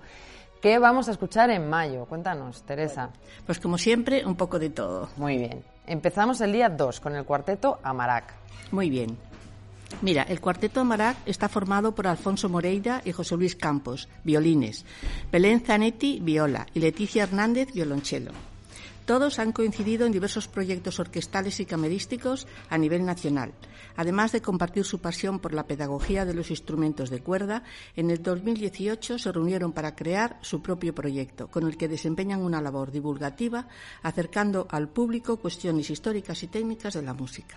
¿Qué 0.60 0.78
vamos 0.78 1.08
a 1.08 1.12
escuchar 1.12 1.48
en 1.50 1.70
mayo? 1.70 2.04
Cuéntanos, 2.04 2.62
Teresa. 2.64 3.08
Pues 3.46 3.58
como 3.58 3.78
siempre, 3.78 4.26
un 4.26 4.36
poco 4.36 4.58
de 4.58 4.68
todo. 4.68 5.08
Muy 5.16 5.38
bien. 5.38 5.64
Empezamos 5.86 6.40
el 6.42 6.52
día 6.52 6.68
2 6.68 7.00
con 7.00 7.16
el 7.16 7.24
cuarteto 7.24 7.78
Amarac. 7.82 8.34
Muy 8.70 8.90
bien. 8.90 9.16
Mira, 10.02 10.22
el 10.22 10.40
cuarteto 10.40 10.80
Amarac 10.80 11.16
está 11.24 11.48
formado 11.48 11.94
por 11.94 12.06
Alfonso 12.06 12.50
Moreira 12.50 13.00
y 13.04 13.12
José 13.12 13.36
Luis 13.36 13.56
Campos, 13.56 14.08
violines, 14.22 14.84
Belén 15.32 15.62
Zanetti, 15.62 16.20
viola 16.20 16.66
y 16.74 16.80
Leticia 16.80 17.22
Hernández, 17.22 17.72
violonchelo. 17.72 18.32
Todos 19.04 19.38
han 19.38 19.52
coincidido 19.52 20.06
en 20.06 20.12
diversos 20.12 20.48
proyectos 20.48 21.00
orquestales 21.00 21.58
y 21.60 21.66
camerísticos 21.66 22.46
a 22.68 22.78
nivel 22.78 23.04
nacional. 23.04 23.52
Además 23.96 24.32
de 24.32 24.40
compartir 24.40 24.84
su 24.84 25.00
pasión 25.00 25.40
por 25.40 25.52
la 25.52 25.66
pedagogía 25.66 26.24
de 26.24 26.34
los 26.34 26.50
instrumentos 26.50 27.10
de 27.10 27.20
cuerda, 27.20 27.64
en 27.96 28.10
el 28.10 28.22
2018 28.22 29.18
se 29.18 29.32
reunieron 29.32 29.72
para 29.72 29.94
crear 29.94 30.38
su 30.42 30.62
propio 30.62 30.94
proyecto, 30.94 31.48
con 31.48 31.66
el 31.66 31.76
que 31.76 31.88
desempeñan 31.88 32.42
una 32.42 32.60
labor 32.60 32.90
divulgativa, 32.92 33.66
acercando 34.02 34.66
al 34.70 34.88
público 34.88 35.38
cuestiones 35.38 35.90
históricas 35.90 36.42
y 36.42 36.46
técnicas 36.46 36.94
de 36.94 37.02
la 37.02 37.14
música. 37.14 37.56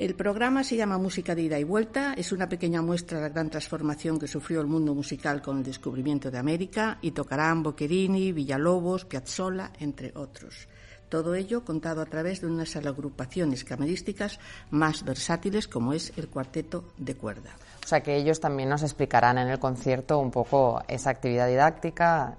El 0.00 0.14
programa 0.14 0.64
se 0.64 0.76
llama 0.76 0.96
Música 0.96 1.34
de 1.34 1.42
Ida 1.42 1.58
y 1.58 1.64
Vuelta, 1.64 2.14
es 2.16 2.32
una 2.32 2.48
pequeña 2.48 2.80
muestra 2.80 3.18
de 3.18 3.24
la 3.24 3.28
gran 3.28 3.50
transformación 3.50 4.18
que 4.18 4.26
sufrió 4.26 4.62
el 4.62 4.66
mundo 4.66 4.94
musical 4.94 5.42
con 5.42 5.58
el 5.58 5.62
descubrimiento 5.62 6.30
de 6.30 6.38
América 6.38 6.96
y 7.02 7.10
tocarán 7.10 7.62
Boccherini, 7.62 8.32
Villalobos, 8.32 9.04
Piazzolla, 9.04 9.72
entre 9.78 10.12
otros. 10.14 10.68
Todo 11.10 11.34
ello 11.34 11.66
contado 11.66 12.00
a 12.00 12.06
través 12.06 12.40
de 12.40 12.46
unas 12.46 12.74
agrupaciones 12.76 13.62
camerísticas 13.62 14.40
más 14.70 15.04
versátiles 15.04 15.68
como 15.68 15.92
es 15.92 16.14
el 16.16 16.28
cuarteto 16.28 16.94
de 16.96 17.14
cuerda. 17.14 17.54
O 17.84 17.86
sea 17.86 18.02
que 18.02 18.16
ellos 18.16 18.40
también 18.40 18.70
nos 18.70 18.82
explicarán 18.82 19.36
en 19.36 19.48
el 19.48 19.58
concierto 19.58 20.18
un 20.18 20.30
poco 20.30 20.82
esa 20.88 21.10
actividad 21.10 21.46
didáctica 21.46 22.38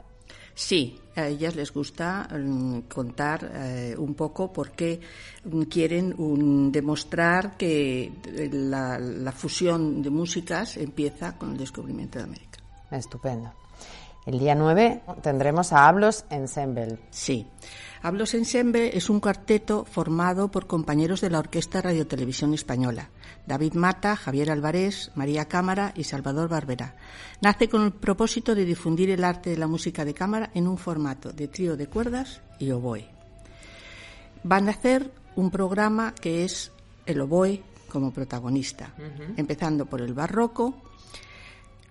Sí, 0.53 0.99
a 1.15 1.27
ellas 1.27 1.55
les 1.55 1.71
gusta 1.73 2.27
mm, 2.31 2.81
contar 2.81 3.51
eh, 3.53 3.95
un 3.97 4.13
poco 4.13 4.51
por 4.51 4.71
qué 4.71 4.99
mm, 5.43 5.61
quieren 5.63 6.71
demostrar 6.71 7.57
que 7.57 8.11
la, 8.51 9.31
fusión 9.31 10.01
de 10.01 10.09
músicas 10.09 10.77
empieza 10.77 11.37
con 11.37 11.51
el 11.51 11.57
descubrimiento 11.57 12.19
de 12.19 12.25
América. 12.25 12.59
Estupendo. 12.91 13.51
El 14.25 14.37
día 14.37 14.53
9 14.53 15.01
tendremos 15.23 15.73
a 15.73 15.87
Hablos 15.87 16.25
Ensemble. 16.29 16.99
Sí. 17.09 17.47
Hablos 18.03 18.35
Ensemble 18.35 18.95
es 18.95 19.09
un 19.09 19.19
cuarteto 19.19 19.83
formado 19.83 20.51
por 20.51 20.67
compañeros 20.67 21.21
de 21.21 21.31
la 21.31 21.39
Orquesta 21.39 21.81
Radio 21.81 22.05
Televisión 22.05 22.53
Española. 22.53 23.09
David 23.47 23.73
Mata, 23.73 24.15
Javier 24.15 24.51
Álvarez, 24.51 25.11
María 25.15 25.45
Cámara 25.45 25.91
y 25.95 26.03
Salvador 26.03 26.49
Barbera. 26.49 26.95
Nace 27.41 27.67
con 27.67 27.83
el 27.83 27.93
propósito 27.93 28.53
de 28.53 28.65
difundir 28.65 29.09
el 29.09 29.23
arte 29.23 29.49
de 29.49 29.57
la 29.57 29.67
música 29.67 30.05
de 30.05 30.13
cámara 30.13 30.51
en 30.53 30.67
un 30.67 30.77
formato 30.77 31.33
de 31.33 31.47
trío 31.47 31.75
de 31.75 31.87
cuerdas 31.87 32.41
y 32.59 32.69
oboe. 32.69 33.07
Van 34.43 34.67
a 34.67 34.71
hacer 34.71 35.11
un 35.35 35.49
programa 35.49 36.13
que 36.13 36.43
es 36.43 36.71
el 37.07 37.21
oboe 37.21 37.63
como 37.89 38.11
protagonista, 38.11 38.93
empezando 39.35 39.85
por 39.87 40.01
el 40.01 40.13
barroco, 40.13 40.75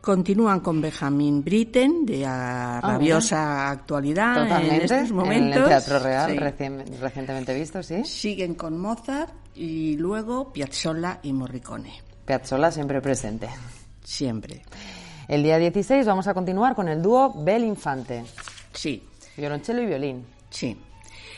Continúan 0.00 0.60
con 0.60 0.80
Benjamin 0.80 1.44
Britten, 1.44 2.06
de 2.06 2.24
ah, 2.24 2.80
rabiosa 2.82 3.70
actualidad 3.70 4.62
en 4.64 4.80
estos 4.80 5.12
momentos. 5.12 5.56
En 5.56 5.62
el 5.62 5.68
Teatro 5.68 5.98
Real, 5.98 6.36
recientemente 7.00 7.54
visto, 7.54 7.82
sí. 7.82 8.02
Siguen 8.04 8.54
con 8.54 8.78
Mozart 8.80 9.32
y 9.54 9.96
luego 9.98 10.52
Piazzolla 10.52 11.20
y 11.22 11.34
Morricone. 11.34 11.92
Piazzolla 12.24 12.70
siempre 12.70 13.02
presente. 13.02 13.50
Siempre. 14.02 14.62
El 15.28 15.42
día 15.42 15.58
16 15.58 16.06
vamos 16.06 16.26
a 16.26 16.34
continuar 16.34 16.74
con 16.74 16.88
el 16.88 17.02
dúo 17.02 17.34
Bel 17.44 17.64
Infante. 17.64 18.24
Sí. 18.72 19.06
Violonchelo 19.36 19.82
y 19.82 19.86
violín. 19.86 20.26
Sí. 20.48 20.76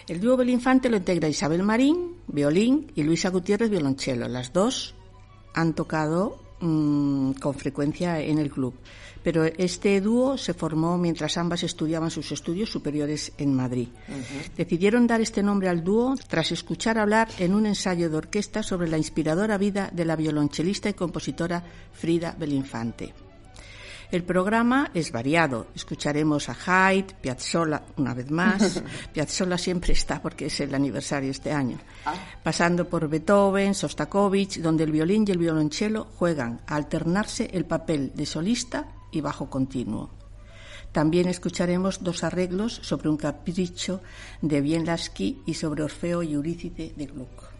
El 0.07 0.21
dúo 0.21 0.37
Bel 0.37 0.51
Infante 0.51 0.89
lo 0.89 0.97
integra 0.97 1.29
Isabel 1.29 1.63
Marín, 1.65 2.17
violín, 2.29 2.93
y 2.95 3.03
Luisa 3.03 3.31
Gutiérrez, 3.31 3.71
violonchelo. 3.71 4.29
Las 4.29 4.53
dos 4.53 4.95
han 5.55 5.75
tocado 5.75 6.42
mm, 6.63 7.33
con 7.33 7.55
frecuencia 7.55 8.21
en 8.21 8.39
el 8.39 8.51
club. 8.51 8.75
Pero 9.23 9.45
este 9.45 10.01
dúo 10.01 10.37
se 10.37 10.55
formó 10.55 10.99
mientras 10.99 11.37
ambas 11.37 11.63
estudiaban 11.63 12.11
sus 12.11 12.33
estudios 12.33 12.71
superiores 12.71 13.33
en 13.39 13.55
Madrid. 13.55 13.89
Decidieron 14.57 15.07
dar 15.07 15.21
este 15.21 15.43
nombre 15.43 15.69
al 15.69 15.85
dúo 15.85 16.17
tras 16.29 16.51
escuchar 16.51 16.99
hablar 16.99 17.29
en 17.39 17.55
un 17.55 17.67
ensayo 17.67 18.11
de 18.11 18.17
orquesta 18.17 18.63
sobre 18.63 18.89
la 18.89 18.99
inspiradora 18.99 19.59
vida 19.59 19.91
de 19.93 20.05
la 20.05 20.17
violonchelista 20.17 20.89
y 20.89 20.95
compositora 20.95 21.63
Frida 21.93 22.35
Belinfante. 22.39 23.32
El 24.13 24.25
programa 24.25 24.91
es 24.93 25.11
variado. 25.11 25.69
Escucharemos 25.75 26.51
a 26.51 26.57
Haydn, 26.67 27.15
Piazzolla 27.23 27.83
una 27.97 28.13
vez 28.13 28.31
más. 28.31 28.83
Piazzolla 29.13 29.57
siempre 29.57 29.95
está 29.95 30.21
porque 30.21 30.47
es 30.47 30.61
el 30.61 30.75
aniversario 30.75 31.31
este 31.31 31.51
año. 31.51 31.79
Ah. 32.05 32.15
Pasando 32.43 32.87
por 32.87 33.09
Beethoven, 33.09 33.75
Sostakovich, 33.75 34.61
donde 34.61 34.85
el 34.85 34.93
violín 34.93 35.25
y 35.27 35.31
el 35.31 35.39
violonchelo 35.39 36.09
juegan 36.19 36.61
a 36.67 36.77
alternarse 36.77 37.49
el 37.55 37.65
papel 37.65 38.13
de 38.15 38.27
solista 38.27 38.87
y 39.11 39.23
bajo 39.23 39.49
continuo. 39.49 40.11
También 40.93 41.27
escucharemos 41.27 42.05
dos 42.05 42.23
arreglos 42.23 42.81
sobre 42.83 43.09
un 43.09 43.17
capricho 43.17 44.03
de 44.43 44.61
Bienlasky 44.61 45.41
y 45.47 45.55
sobre 45.55 45.85
Orfeo 45.85 46.23
y 46.23 46.35
Eurícide 46.35 46.93
de 46.95 47.07
Gluck. 47.07 47.52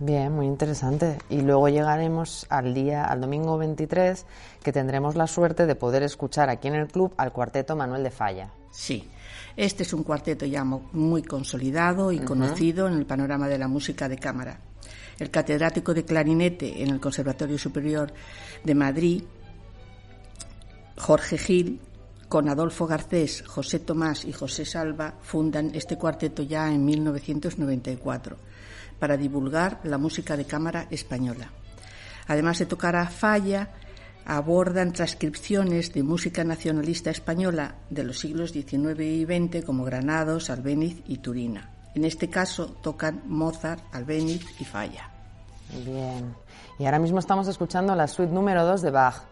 Bien, 0.00 0.32
muy 0.32 0.46
interesante. 0.46 1.18
Y 1.28 1.40
luego 1.40 1.68
llegaremos 1.68 2.46
al 2.50 2.72
día, 2.72 3.04
al 3.04 3.20
domingo 3.20 3.58
23, 3.58 4.26
que 4.62 4.72
tendremos 4.72 5.16
la 5.16 5.26
suerte 5.26 5.66
de 5.66 5.74
poder 5.74 6.04
escuchar 6.04 6.48
aquí 6.50 6.68
en 6.68 6.76
el 6.76 6.86
club 6.86 7.12
al 7.16 7.32
cuarteto 7.32 7.74
Manuel 7.74 8.04
de 8.04 8.10
Falla. 8.12 8.52
Sí, 8.70 9.10
este 9.56 9.82
es 9.82 9.92
un 9.92 10.04
cuarteto 10.04 10.46
ya 10.46 10.62
muy 10.62 11.22
consolidado 11.22 12.12
y 12.12 12.20
conocido 12.20 12.86
en 12.86 12.94
el 12.94 13.06
panorama 13.06 13.48
de 13.48 13.58
la 13.58 13.66
música 13.66 14.08
de 14.08 14.18
cámara. 14.18 14.60
El 15.18 15.32
catedrático 15.32 15.92
de 15.92 16.04
clarinete 16.04 16.80
en 16.80 16.90
el 16.90 17.00
Conservatorio 17.00 17.58
Superior 17.58 18.12
de 18.62 18.74
Madrid 18.76 19.24
Jorge 20.96 21.38
Gil, 21.38 21.80
con 22.28 22.48
Adolfo 22.48 22.86
Garcés, 22.86 23.42
José 23.42 23.80
Tomás 23.80 24.24
y 24.24 24.32
José 24.32 24.64
Salva, 24.64 25.14
fundan 25.22 25.70
este 25.74 25.96
cuarteto 25.96 26.42
ya 26.42 26.72
en 26.72 26.84
1994 26.84 28.36
para 28.98 29.16
divulgar 29.16 29.80
la 29.84 29.98
música 29.98 30.36
de 30.36 30.44
cámara 30.44 30.86
española. 30.90 31.50
Además 32.26 32.58
de 32.58 32.66
tocar 32.66 32.96
a 32.96 33.06
falla, 33.06 33.70
abordan 34.24 34.92
transcripciones 34.92 35.92
de 35.92 36.02
música 36.02 36.44
nacionalista 36.44 37.10
española 37.10 37.76
de 37.88 38.04
los 38.04 38.18
siglos 38.18 38.52
XIX 38.52 39.00
y 39.00 39.24
XX 39.24 39.64
como 39.64 39.84
Granados, 39.84 40.50
Albéniz 40.50 41.02
y 41.06 41.18
Turina. 41.18 41.70
En 41.94 42.04
este 42.04 42.28
caso 42.28 42.66
tocan 42.82 43.22
Mozart, 43.26 43.82
Albéniz 43.92 44.44
y 44.60 44.64
Falla. 44.64 45.10
Bien. 45.84 46.34
Y 46.78 46.84
ahora 46.84 46.98
mismo 46.98 47.18
estamos 47.18 47.48
escuchando 47.48 47.94
la 47.94 48.06
suite 48.06 48.32
número 48.32 48.64
2 48.64 48.82
de 48.82 48.90
Bach 48.90 49.22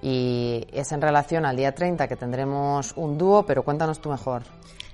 y 0.00 0.64
es 0.72 0.92
en 0.92 1.02
relación 1.02 1.44
al 1.44 1.56
día 1.56 1.74
30 1.74 2.06
que 2.06 2.16
tendremos 2.16 2.92
un 2.96 3.18
dúo, 3.18 3.44
pero 3.44 3.64
cuéntanos 3.64 4.00
tú 4.00 4.10
mejor. 4.10 4.42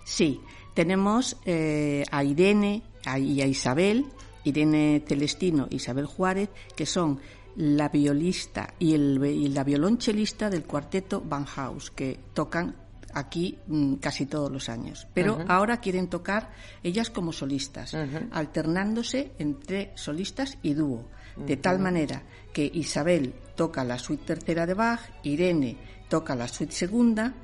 Sí, 0.05 0.41
tenemos 0.75 1.37
eh, 1.45 2.05
a 2.11 2.25
Irene 2.25 2.83
y 3.17 3.41
a 3.41 3.47
Isabel, 3.47 4.07
Irene 4.45 5.03
Celestino 5.07 5.69
e 5.71 5.77
Isabel 5.77 6.07
Juárez, 6.07 6.51
que 6.77 6.87
son 6.87 7.21
la 7.57 7.89
violista 7.89 8.75
y, 8.79 8.95
el, 8.95 9.55
la 9.55 9.65
violonchelista 9.65 10.51
del 10.51 10.65
cuarteto 10.65 11.23
Van 11.25 11.45
House, 11.45 11.91
que 11.91 12.19
tocan 12.35 12.75
aquí 13.15 13.59
mm, 13.67 13.95
casi 13.95 14.27
todos 14.27 14.51
los 14.51 14.69
años. 14.69 15.07
Pero 15.15 15.39
ahora 15.49 15.79
quieren 15.79 16.09
tocar 16.09 16.51
ellas 16.83 17.11
como 17.11 17.33
solistas, 17.33 17.97
alternándose 18.33 19.33
entre 19.39 19.93
solistas 19.95 20.59
y 20.63 20.75
dúo, 20.75 21.09
de 21.37 21.57
tal 21.57 21.79
manera 21.79 22.23
que 22.53 22.71
Isabel 22.75 23.35
toca 23.57 23.85
la 23.85 23.99
suite 23.99 24.25
tercera 24.25 24.67
de 24.67 24.75
Bach, 24.75 25.01
Irene 25.23 25.77
toca 26.09 26.35
la 26.35 26.49
suite 26.49 26.73
segunda, 26.73 27.35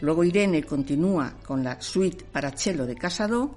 luego 0.00 0.24
Irene 0.24 0.62
continúa 0.62 1.34
con 1.44 1.64
la 1.64 1.80
suite 1.80 2.24
para 2.24 2.50
cello 2.50 2.86
de 2.86 2.94
Casado, 2.94 3.56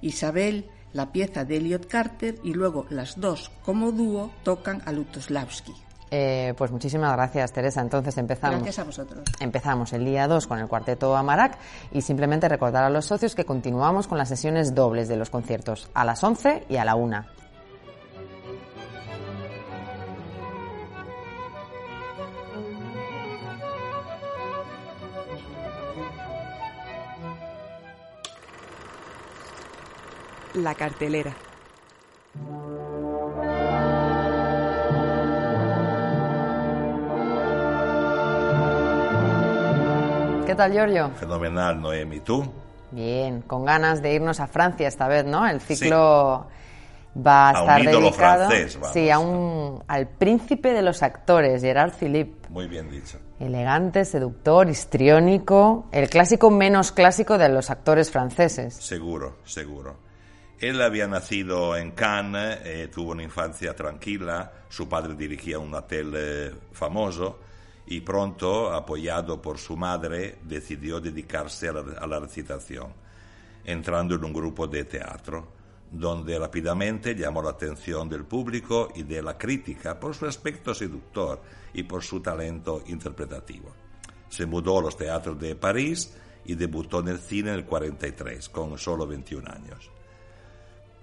Isabel 0.00 0.70
la 0.92 1.12
pieza 1.12 1.44
de 1.44 1.56
Elliot 1.56 1.86
Carter 1.86 2.36
y 2.42 2.54
luego 2.54 2.86
las 2.90 3.20
dos 3.20 3.50
como 3.64 3.92
dúo 3.92 4.30
tocan 4.42 4.82
a 4.86 4.92
Lutoslavski. 4.92 5.74
Eh, 6.10 6.54
pues 6.56 6.70
muchísimas 6.70 7.12
gracias, 7.12 7.52
Teresa. 7.52 7.82
Entonces 7.82 8.16
empezamos. 8.16 8.56
Gracias 8.56 8.78
a 8.78 8.84
vosotros. 8.84 9.24
Empezamos 9.40 9.92
el 9.92 10.06
día 10.06 10.26
2 10.26 10.46
con 10.46 10.58
el 10.58 10.66
cuarteto 10.66 11.14
Amarac 11.14 11.58
y 11.92 12.00
simplemente 12.00 12.48
recordar 12.48 12.84
a 12.84 12.90
los 12.90 13.04
socios 13.04 13.34
que 13.34 13.44
continuamos 13.44 14.06
con 14.06 14.16
las 14.16 14.28
sesiones 14.28 14.74
dobles 14.74 15.08
de 15.08 15.16
los 15.16 15.28
conciertos 15.28 15.90
a 15.92 16.04
las 16.04 16.24
11 16.24 16.64
y 16.70 16.76
a 16.76 16.84
la 16.86 16.94
1. 16.94 17.37
La 30.58 30.74
cartelera. 30.74 31.32
¿Qué 40.44 40.54
tal, 40.56 40.72
Giorgio? 40.72 41.10
Fenomenal, 41.10 41.80
Noemi. 41.80 42.18
¿Tú? 42.20 42.44
Bien, 42.90 43.42
con 43.42 43.64
ganas 43.64 44.02
de 44.02 44.14
irnos 44.14 44.40
a 44.40 44.48
Francia 44.48 44.88
esta 44.88 45.06
vez, 45.06 45.24
¿no? 45.24 45.46
El 45.46 45.60
ciclo 45.60 46.48
va 47.16 47.50
a, 47.50 47.52
estar 47.52 47.82
dedicado 47.84 48.48
sí, 48.92 49.10
a 49.10 49.20
un, 49.20 49.84
al 49.86 50.08
príncipe 50.08 50.72
de 50.72 50.82
los 50.82 51.04
actores, 51.04 51.62
Gerard 51.62 51.92
Philippe. 51.92 52.48
Muy 52.48 52.66
bien 52.66 52.90
dicho. 52.90 53.20
Elegante, 53.38 54.04
seductor, 54.04 54.68
histriónico, 54.68 55.86
el 55.92 56.10
clásico 56.10 56.50
menos 56.50 56.90
clásico 56.90 57.38
de 57.38 57.48
los 57.48 57.70
actores 57.70 58.10
franceses. 58.10 58.74
Seguro, 58.74 59.36
seguro. 59.44 60.07
Él 60.60 60.82
había 60.82 61.06
nacido 61.06 61.76
en 61.76 61.92
Cannes, 61.92 62.58
eh, 62.64 62.88
tuvo 62.92 63.12
una 63.12 63.22
infancia 63.22 63.76
tranquila, 63.76 64.52
su 64.68 64.88
padre 64.88 65.14
dirigía 65.14 65.56
un 65.60 65.72
hotel 65.72 66.12
eh, 66.16 66.54
famoso 66.72 67.38
y 67.86 68.00
pronto, 68.00 68.72
apoyado 68.72 69.40
por 69.40 69.56
su 69.58 69.76
madre, 69.76 70.38
decidió 70.42 71.00
dedicarse 71.00 71.68
a 71.68 71.72
la, 71.72 72.18
recitación, 72.18 72.92
entrando 73.64 74.16
en 74.16 74.24
un 74.24 74.32
grupo 74.32 74.66
de 74.66 74.84
teatro, 74.84 75.46
donde 75.92 76.36
rápidamente 76.36 77.14
llamó 77.14 77.40
la 77.40 77.50
atención 77.50 78.08
del 78.08 78.24
público 78.24 78.88
y 78.96 79.04
de 79.04 79.22
la 79.22 79.38
crítica 79.38 79.98
por 79.98 80.14
su 80.14 80.26
aspecto 80.26 80.74
seductor 80.74 81.40
y 81.72 81.84
por 81.84 82.02
su 82.02 82.20
talento 82.20 82.82
interpretativo. 82.88 83.72
Se 84.28 84.44
mudó 84.44 84.80
a 84.80 84.82
los 84.82 84.96
teatros 84.96 85.38
de 85.38 85.54
París 85.54 86.14
y 86.44 86.56
debutó 86.56 86.98
en 86.98 87.08
el 87.08 87.18
cine 87.20 87.50
en 87.50 87.56
el 87.56 87.64
43, 87.64 88.48
con 88.48 88.76
solo 88.76 89.06
21 89.06 89.50
años. 89.50 89.90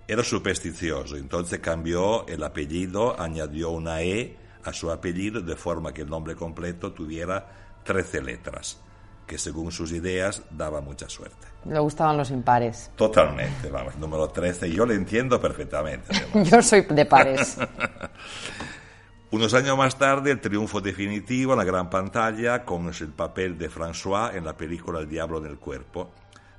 Era 0.08 0.24
supersticioso, 0.24 1.18
entonces 1.18 1.60
cambió 1.60 2.28
el 2.28 2.44
apellido, 2.44 3.20
añadió 3.20 3.72
una 3.72 4.04
E 4.04 4.38
a 4.64 4.72
su 4.72 4.92
apellido 4.92 5.42
de 5.42 5.56
forma 5.56 5.94
que 5.94 6.04
el 6.04 6.10
nombre 6.10 6.36
completo 6.36 6.94
tuviera 6.94 7.48
13 7.84 8.22
letras, 8.22 8.80
que 9.26 9.40
según 9.40 9.72
sus 9.72 9.92
ideas 9.92 10.44
daba 10.52 10.80
mucha 10.80 11.10
suerte. 11.10 11.48
Le 11.66 11.80
gustaban 11.80 12.18
los 12.18 12.30
impares. 12.30 12.92
Totalmente, 12.96 13.70
vamos, 13.72 13.96
número 13.98 14.28
13, 14.28 14.72
yo 14.72 14.86
lo 14.86 14.94
entiendo 14.94 15.42
perfectamente. 15.42 16.14
yo 16.44 16.62
soy 16.62 16.82
de 16.82 17.06
pares. 17.06 17.58
Unos 19.32 19.56
años 19.56 19.76
más 19.76 19.98
tarde, 19.98 20.30
el 20.30 20.40
triunfo 20.40 20.82
definitivo 20.82 21.54
en 21.54 21.58
la 21.58 21.66
gran 21.66 21.90
pantalla 21.90 22.64
con 22.64 22.88
el 22.88 23.08
papel 23.10 23.58
de 23.58 23.72
François 23.72 24.36
en 24.36 24.46
la 24.46 24.56
película 24.56 25.00
El 25.00 25.10
diablo 25.10 25.40
en 25.40 25.48
el 25.48 25.58
cuerpo, 25.58 26.12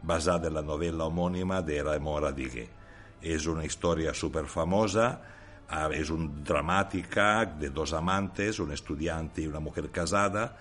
basada 0.03 0.49
en 0.49 0.55
la 0.55 0.63
novela 0.63 1.05
homónima 1.05 1.63
de 1.63 1.81
Raymond 1.83 2.25
Radiguet. 2.25 2.86
Es 3.23 3.47
una 3.47 3.65
historia 3.65 4.15
súper 4.15 4.47
famosa 4.47 5.21
es 5.93 6.11
una 6.11 6.31
dramática 6.45 7.45
de 7.45 7.71
dos 7.71 7.93
amantes, 7.93 8.59
un 8.61 8.73
estudiante 8.73 9.43
y 9.43 9.47
una 9.47 9.61
mujer 9.61 9.91
casada, 9.91 10.57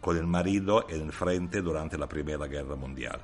con 0.00 0.16
el 0.16 0.26
marido 0.26 0.86
en 0.88 1.02
el 1.02 1.12
frente 1.12 1.60
durante 1.60 1.98
la 1.98 2.08
Primera 2.08 2.46
Guerra 2.46 2.76
Mundial. 2.76 3.20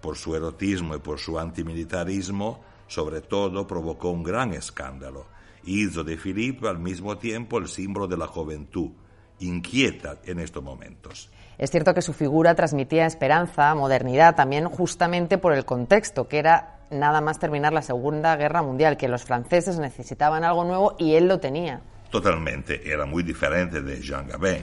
Por 0.00 0.16
su 0.16 0.34
erotismo 0.34 0.96
y 0.96 0.98
por 0.98 1.18
su 1.18 1.38
antimilitarismo, 1.38 2.62
sobre 2.86 3.22
todo, 3.22 3.66
provocó 3.66 4.10
un 4.10 4.22
gran 4.22 4.52
escándalo. 4.52 5.26
Hizo 5.64 6.04
de 6.04 6.18
Philippe 6.18 6.68
al 6.68 6.78
mismo 6.78 7.16
tiempo 7.16 7.58
el 7.58 7.68
símbolo 7.68 8.06
de 8.06 8.18
la 8.18 8.26
juventud, 8.26 8.90
inquieta 9.38 10.18
en 10.24 10.40
estos 10.40 10.62
momentos. 10.62 11.30
Es 11.56 11.70
cierto 11.70 11.94
que 11.94 12.02
su 12.02 12.12
figura 12.12 12.54
transmitía 12.54 13.06
esperanza, 13.06 13.74
modernidad, 13.74 14.34
también 14.34 14.68
justamente 14.68 15.38
por 15.38 15.54
el 15.54 15.64
contexto, 15.64 16.28
que 16.28 16.38
era 16.38 16.83
nada 16.94 17.20
más 17.20 17.38
terminar 17.38 17.72
la 17.72 17.82
Segunda 17.82 18.36
Guerra 18.36 18.62
Mundial, 18.62 18.96
que 18.96 19.08
los 19.08 19.24
franceses 19.24 19.78
necesitaban 19.78 20.44
algo 20.44 20.64
nuevo 20.64 20.96
y 20.98 21.14
él 21.14 21.28
lo 21.28 21.40
tenía. 21.40 21.80
Totalmente, 22.14 22.88
era 22.88 23.06
muy 23.06 23.24
diferente 23.24 23.82
de 23.82 24.00
Jean 24.00 24.28
Gabin, 24.28 24.62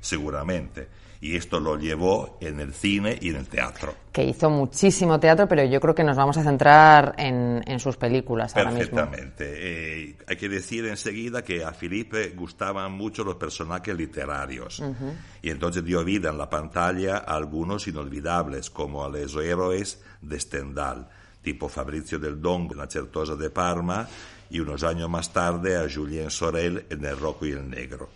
seguramente. 0.00 0.88
Y 1.20 1.34
esto 1.34 1.58
lo 1.58 1.76
llevó 1.76 2.38
en 2.40 2.60
el 2.60 2.72
cine 2.72 3.18
y 3.20 3.30
en 3.30 3.36
el 3.36 3.48
teatro. 3.48 3.94
Que 4.12 4.22
hizo 4.22 4.48
muchísimo 4.48 5.18
teatro, 5.18 5.48
pero 5.48 5.64
yo 5.64 5.80
creo 5.80 5.92
que 5.92 6.04
nos 6.04 6.16
vamos 6.16 6.36
a 6.36 6.44
centrar 6.44 7.16
en, 7.18 7.80
sus 7.80 7.96
películas 7.96 8.54
ahora 8.54 8.70
mismo. 8.70 8.94
Perfectamente. 8.96 9.44
Eh, 9.56 10.16
hay 10.24 10.36
que 10.36 10.48
decir 10.48 10.86
enseguida 10.86 11.42
que 11.42 11.64
a 11.64 11.72
Felipe 11.72 12.28
gustaban 12.36 12.92
mucho 12.92 13.24
los 13.24 13.34
personajes 13.34 13.96
literarios. 13.96 14.80
Y 15.42 15.50
entonces 15.50 15.84
dio 15.84 16.04
vida 16.04 16.30
en 16.30 16.38
la 16.38 16.48
pantalla 16.48 17.16
a 17.16 17.34
algunos 17.34 17.88
inolvidables, 17.88 18.70
como 18.70 19.04
a 19.04 19.08
los 19.08 19.34
héroes 19.36 20.00
de 20.20 20.38
Stendhal 20.38 21.08
tipo 21.46 21.68
Fabrizio 21.68 22.18
del 22.18 22.42
Dongo 22.42 22.72
en 22.72 22.80
La 22.80 22.88
Certosa 22.88 23.36
de 23.36 23.50
Parma 23.50 24.08
y 24.50 24.58
unos 24.58 24.82
años 24.82 25.08
más 25.08 25.32
tarde 25.32 25.76
a 25.76 25.88
Julien 25.88 26.28
Sorel 26.28 26.86
en 26.90 27.04
El 27.04 27.16
Rojo 27.16 27.46
y 27.46 27.52
el 27.52 27.70
Negro. 27.70 28.08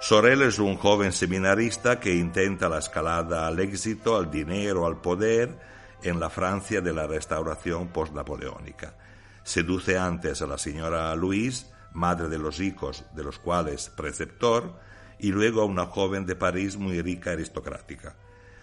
Sorel 0.00 0.42
es 0.42 0.60
un 0.60 0.76
joven 0.76 1.10
seminarista 1.10 1.98
que 1.98 2.14
intenta 2.14 2.68
la 2.68 2.78
escalada 2.78 3.48
al 3.48 3.58
éxito, 3.58 4.16
al 4.16 4.30
dinero, 4.30 4.86
al 4.86 5.00
poder 5.00 5.58
en 6.04 6.20
la 6.20 6.30
Francia 6.30 6.80
de 6.80 6.92
la 6.92 7.08
restauración 7.08 7.88
post-napoleónica. 7.88 8.94
Seduce 9.42 9.98
antes 9.98 10.40
a 10.40 10.46
la 10.46 10.56
señora 10.56 11.12
Louise, 11.16 11.66
madre 11.94 12.28
de 12.28 12.38
los 12.38 12.60
hijos 12.60 13.04
de 13.16 13.24
los 13.24 13.40
cuales 13.40 13.90
preceptor, 13.90 14.78
y 15.18 15.32
luego 15.32 15.62
a 15.62 15.64
una 15.64 15.86
joven 15.86 16.26
de 16.26 16.36
París 16.36 16.76
muy 16.76 17.02
rica 17.02 17.32
aristocrática. 17.32 18.14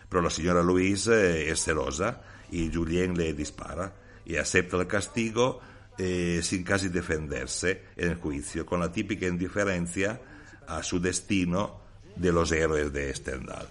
Pero 0.08 0.22
la 0.22 0.30
señora 0.30 0.64
Louise 0.64 1.12
eh, 1.12 1.52
es 1.52 1.62
celosa 1.66 2.22
y 2.52 2.72
Julien 2.72 3.18
le 3.18 3.34
dispara 3.34 3.93
y 4.26 4.36
acepta 4.36 4.78
el 4.78 4.88
castigo 4.88 5.62
eh, 5.97 6.41
sin 6.43 6.64
casi 6.64 6.89
defenderse 6.89 7.84
en 7.95 8.12
el 8.12 8.16
juicio, 8.16 8.66
con 8.66 8.80
la 8.80 8.91
típica 8.91 9.28
indiferencia 9.28 10.20
a 10.68 10.84
su 10.84 10.99
destino 10.99 11.82
de 12.16 12.32
los 12.32 12.52
héroes 12.52 12.91
de 12.93 13.14
Stendhal. 13.14 13.68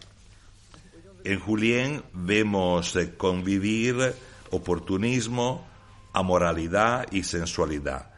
En 1.24 1.38
Julien 1.38 2.02
vemos 2.12 2.96
eh, 2.96 3.14
convivir 3.16 4.14
oportunismo, 4.50 5.66
amoralidad 6.12 7.06
y 7.10 7.22
sensualidad, 7.22 8.10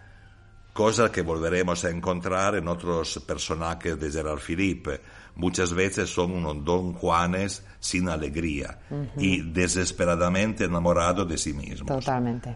cosa 0.73 1.11
que 1.13 1.23
volveremos 1.23 1.85
a 1.85 1.91
encontrar 1.91 2.55
en 2.55 2.69
otros 2.69 3.23
personajes 3.27 3.99
de 3.99 4.11
Gerard 4.11 4.41
Philippe, 4.41 5.01
muchas 5.35 5.73
veces 5.73 6.11
son 6.11 6.33
unos 6.33 6.65
don 6.65 6.93
Juanes 6.93 7.65
sin 7.81 8.09
alegría 8.09 8.81
y 9.17 9.41
desesperadamente 9.41 10.65
enamorados 10.65 11.29
de 11.29 11.39
sí 11.39 11.53
mismos. 11.53 11.89
Totalmente. 11.89 12.55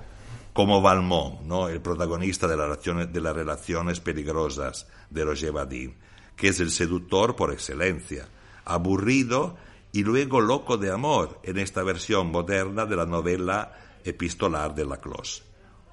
Como 0.52 0.80
Valmont, 0.80 1.42
¿no? 1.42 1.68
el 1.68 1.80
protagonista 1.80 2.46
de, 2.48 3.06
de 3.06 3.20
las 3.20 3.34
relaciones 3.34 4.00
peligrosas 4.00 4.86
de 5.10 5.24
Roger 5.24 5.52
Vadim, 5.52 5.94
que 6.34 6.48
es 6.48 6.60
el 6.60 6.70
seductor 6.70 7.36
por 7.36 7.52
excelencia, 7.52 8.28
aburrido 8.64 9.56
y 9.92 10.02
luego 10.02 10.40
loco 10.40 10.76
de 10.76 10.90
amor 10.90 11.40
en 11.42 11.58
esta 11.58 11.82
versión 11.82 12.30
moderna 12.30 12.86
de 12.86 12.96
la 12.96 13.06
novela 13.06 13.72
epistolar 14.04 14.74
de 14.74 14.84
Laclos. 14.84 15.42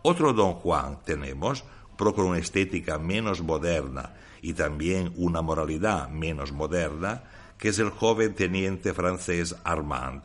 Otro 0.01 0.33
Don 0.33 0.53
Juan 0.53 0.99
tenemos, 1.05 1.63
pero 1.97 2.13
con 2.13 2.25
una 2.25 2.39
estética 2.39 2.99
menos 2.99 3.41
moderna 3.41 4.13
y 4.43 4.53
también 4.53 5.13
una 5.15 5.41
moralidad 5.41 6.09
menos 6.09 6.51
moderna, 6.51 7.23
que 7.57 7.69
es 7.69 7.79
el 7.79 7.89
joven 7.91 8.35
teniente 8.35 8.93
francés 8.93 9.55
Armand, 9.63 10.21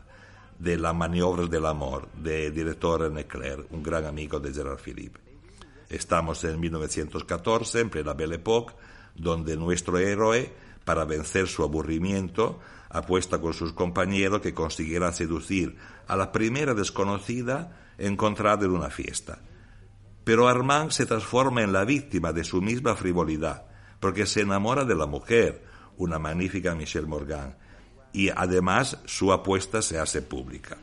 de 0.59 0.77
La 0.77 0.91
Maniobras 0.91 1.49
del 1.49 1.65
Amor, 1.65 2.09
de 2.11 2.51
director 2.51 3.09
Necler, 3.09 3.65
un 3.71 3.81
gran 3.81 4.05
amigo 4.05 4.41
de 4.41 4.53
Gerard 4.53 4.77
Philippe. 4.77 5.21
Estamos 5.87 6.43
en 6.43 6.59
1914, 6.59 7.79
en 7.79 7.89
plena 7.89 8.13
Belle 8.13 8.35
Époque, 8.35 8.73
donde 9.15 9.55
nuestro 9.55 9.97
héroe, 9.97 10.51
para 10.83 11.05
vencer 11.05 11.47
su 11.47 11.63
aburrimiento, 11.63 12.59
apuesta 12.89 13.39
con 13.39 13.53
sus 13.53 13.71
compañeros 13.71 14.41
que 14.41 14.53
consiguiera 14.53 15.13
seducir 15.13 15.77
a 16.07 16.17
la 16.17 16.33
primera 16.33 16.73
desconocida 16.73 17.93
encontrada 17.97 18.65
en 18.65 18.71
una 18.71 18.89
fiesta. 18.89 19.39
Pero 20.25 20.49
Armand 20.49 20.91
se 20.91 21.05
transforma 21.05 21.63
en 21.63 21.71
la 21.71 21.85
víctima 21.85 22.33
de 22.33 22.43
su 22.43 22.61
misma 22.61 22.95
frivolidad 22.95 23.68
porque 23.99 24.25
se 24.25 24.41
enamora 24.41 24.85
de 24.85 24.95
la 24.95 25.05
mujer, 25.05 25.63
una 25.97 26.19
magnífica 26.19 26.75
Michelle 26.75 27.07
Morgan, 27.07 27.57
y 28.13 28.29
además 28.29 28.97
su 29.05 29.31
apuesta 29.31 29.81
se 29.81 29.99
hace 29.99 30.21
pública. 30.21 30.77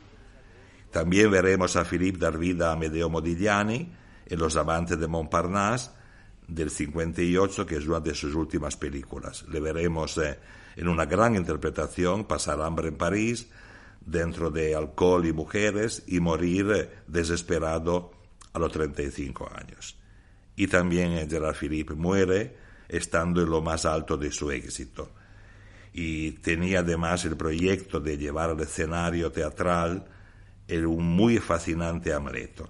También 0.91 1.31
veremos 1.31 1.77
a 1.77 1.85
Philippe 1.85 2.19
dar 2.19 2.39
vida 2.39 2.73
a 2.73 2.77
Medeo 2.77 3.11
Modigliani 3.11 3.93
en 4.27 4.39
Los 4.39 4.57
amantes 4.57 4.99
de 4.99 5.07
Montparnasse 5.07 5.91
del 6.47 6.71
58, 6.71 7.67
que 7.67 7.77
es 7.77 7.87
una 7.87 8.01
de 8.01 8.15
sus 8.15 8.35
últimas 8.35 8.77
películas. 8.77 9.45
Le 9.49 9.61
veremos 9.61 10.17
eh, 10.19 10.39
en 10.77 10.89
una 10.89 11.05
gran 11.07 11.35
interpretación 11.35 12.25
pasar 12.25 12.61
hambre 12.61 12.89
en 12.89 12.97
París, 12.97 13.49
dentro 14.01 14.51
de 14.51 14.75
alcohol 14.75 15.27
y 15.27 15.33
mujeres, 15.33 16.05
y 16.07 16.21
morir 16.21 16.71
eh, 16.71 16.91
desesperado 17.09 18.13
a 18.53 18.59
los 18.59 18.71
35 18.73 19.51
años. 19.55 19.99
Y 20.55 20.69
también 20.69 21.13
eh, 21.13 21.27
Gerard 21.29 21.57
Philippe 21.57 21.95
muere 21.95 22.66
estando 22.89 23.43
en 23.43 23.51
lo 23.51 23.63
más 23.63 23.85
alto 23.85 24.17
de 24.17 24.31
su 24.31 24.51
éxito. 24.51 25.13
Y 25.93 26.33
tenía 26.33 26.81
además 26.81 27.25
el 27.25 27.37
proyecto 27.37 28.01
de 28.01 28.19
llevar 28.19 28.51
al 28.51 28.61
escenario 28.61 29.33
teatral 29.33 30.07
un 30.69 31.05
muy 31.05 31.39
fascinante 31.39 32.13
Amleto. 32.13 32.69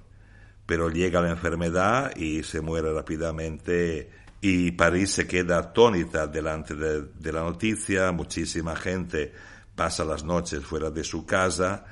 Pero 0.66 0.90
llega 0.90 1.20
la 1.20 1.30
enfermedad 1.30 2.14
y 2.16 2.42
se 2.42 2.60
muere 2.60 2.92
rápidamente 2.92 4.10
y 4.40 4.72
París 4.72 5.12
se 5.12 5.26
queda 5.26 5.58
atónita 5.58 6.26
delante 6.26 6.74
de, 6.74 7.32
la 7.32 7.42
noticia, 7.42 8.12
muchísima 8.12 8.76
gente 8.76 9.32
pasa 9.74 10.04
las 10.04 10.24
noches 10.24 10.64
fuera 10.64 10.90
de 10.90 11.04
su 11.04 11.24
casa 11.24 11.84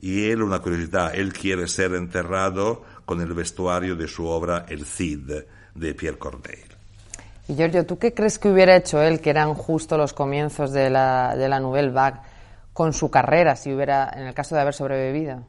y 0.00 0.30
él, 0.30 0.42
una 0.42 0.60
curiosidad, 0.60 1.14
él 1.14 1.32
quiere 1.32 1.66
ser 1.66 1.94
enterrado 1.94 2.84
con 3.04 3.20
el 3.20 3.32
vestuario 3.32 3.96
de 3.96 4.06
su 4.06 4.26
obra 4.26 4.64
El 4.68 4.84
Cid 4.84 5.30
de 5.74 5.94
Pierre 5.94 6.18
Corneille. 6.18 6.77
Y 7.48 7.54
Giorgio, 7.54 7.86
¿tú 7.86 7.98
qué 7.98 8.12
crees 8.12 8.38
que 8.38 8.50
hubiera 8.50 8.76
hecho 8.76 9.00
él, 9.02 9.20
que 9.20 9.30
eran 9.30 9.54
justo 9.54 9.96
los 9.96 10.12
comienzos 10.12 10.70
de 10.70 10.90
la, 10.90 11.34
de 11.34 11.48
la 11.48 11.58
Nouvelle 11.58 11.90
Vague, 11.90 12.20
con 12.74 12.92
su 12.92 13.10
carrera, 13.10 13.56
si 13.56 13.72
hubiera, 13.72 14.12
en 14.14 14.26
el 14.26 14.34
caso 14.34 14.54
de 14.54 14.60
haber 14.60 14.74
sobrevivido? 14.74 15.46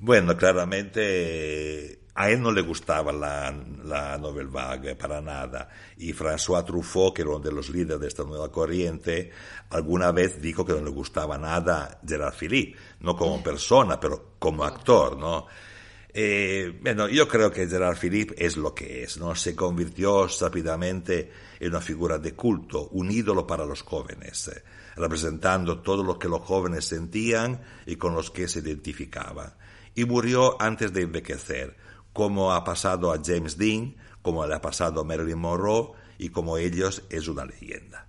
Bueno, 0.00 0.36
claramente 0.36 2.00
a 2.16 2.28
él 2.28 2.42
no 2.42 2.50
le 2.50 2.62
gustaba 2.62 3.12
la, 3.12 3.54
la 3.84 4.18
Nouvelle 4.18 4.50
Vague 4.50 4.96
para 4.96 5.20
nada. 5.20 5.68
Y 5.98 6.12
François 6.12 6.64
Truffaut, 6.64 7.14
que 7.14 7.22
era 7.22 7.30
uno 7.30 7.38
de 7.38 7.52
los 7.52 7.70
líderes 7.70 8.00
de 8.00 8.08
esta 8.08 8.24
nueva 8.24 8.50
corriente, 8.50 9.30
alguna 9.70 10.10
vez 10.10 10.42
dijo 10.42 10.64
que 10.64 10.72
no 10.72 10.80
le 10.82 10.90
gustaba 10.90 11.38
nada 11.38 12.00
Gerard 12.04 12.34
Philippe, 12.34 12.76
no 13.00 13.14
como 13.14 13.40
persona, 13.44 14.00
pero 14.00 14.32
como 14.40 14.64
actor, 14.64 15.16
¿no? 15.16 15.46
Eh, 16.18 16.72
bueno, 16.80 17.08
yo 17.08 17.28
creo 17.28 17.50
que 17.50 17.68
Gerard 17.68 17.98
Philippe 17.98 18.34
es 18.38 18.56
lo 18.56 18.74
que 18.74 19.02
es, 19.02 19.18
¿no? 19.18 19.34
Se 19.34 19.54
convirtió 19.54 20.26
rápidamente 20.40 21.30
en 21.60 21.68
una 21.68 21.82
figura 21.82 22.16
de 22.16 22.32
culto, 22.32 22.88
un 22.92 23.10
ídolo 23.10 23.46
para 23.46 23.66
los 23.66 23.82
jóvenes, 23.82 24.48
eh, 24.48 24.62
representando 24.96 25.82
todo 25.82 26.02
lo 26.02 26.18
que 26.18 26.30
los 26.30 26.40
jóvenes 26.40 26.86
sentían 26.86 27.60
y 27.84 27.96
con 27.96 28.14
los 28.14 28.30
que 28.30 28.48
se 28.48 28.60
identificaban. 28.60 29.52
Y 29.94 30.06
murió 30.06 30.56
antes 30.58 30.90
de 30.94 31.02
envejecer, 31.02 31.76
como 32.14 32.54
ha 32.54 32.64
pasado 32.64 33.12
a 33.12 33.20
James 33.22 33.58
Dean, 33.58 33.94
como 34.22 34.46
le 34.46 34.54
ha 34.54 34.62
pasado 34.62 35.02
a 35.02 35.04
Marilyn 35.04 35.38
Monroe, 35.38 35.92
y 36.16 36.30
como 36.30 36.56
ellos 36.56 37.02
es 37.10 37.28
una 37.28 37.44
leyenda. 37.44 38.05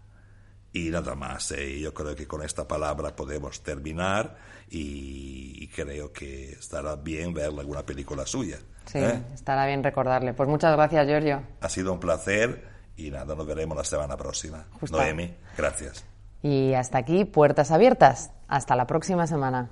Y 0.77 0.91
nada 0.91 1.15
más, 1.15 1.51
eh, 1.53 1.79
yo 1.79 1.91
creo 1.91 2.15
que 2.15 2.27
con 2.27 2.43
esta 2.43 2.67
palabra 2.67 3.15
podemos 3.15 3.63
terminar 3.63 4.35
y 4.69 5.67
creo 5.69 6.13
que 6.13 6.51
estará 6.51 6.95
bien 6.95 7.33
ver 7.33 7.45
alguna 7.45 7.83
película 7.83 8.27
suya. 8.27 8.59
Sí, 8.85 8.99
¿eh? 8.99 9.23
estará 9.33 9.65
bien 9.65 9.83
recordarle. 9.83 10.33
Pues 10.33 10.47
muchas 10.47 10.75
gracias, 10.75 11.07
Giorgio. 11.07 11.41
Ha 11.61 11.69
sido 11.69 11.93
un 11.93 11.99
placer 11.99 12.67
y 12.95 13.09
nada, 13.09 13.33
nos 13.33 13.47
veremos 13.47 13.75
la 13.75 13.83
semana 13.83 14.15
próxima. 14.17 14.65
Noemi, 14.91 15.35
gracias. 15.57 16.05
Y 16.43 16.75
hasta 16.75 16.99
aquí, 16.99 17.25
puertas 17.25 17.71
abiertas. 17.71 18.29
Hasta 18.47 18.75
la 18.75 18.85
próxima 18.85 19.25
semana. 19.25 19.71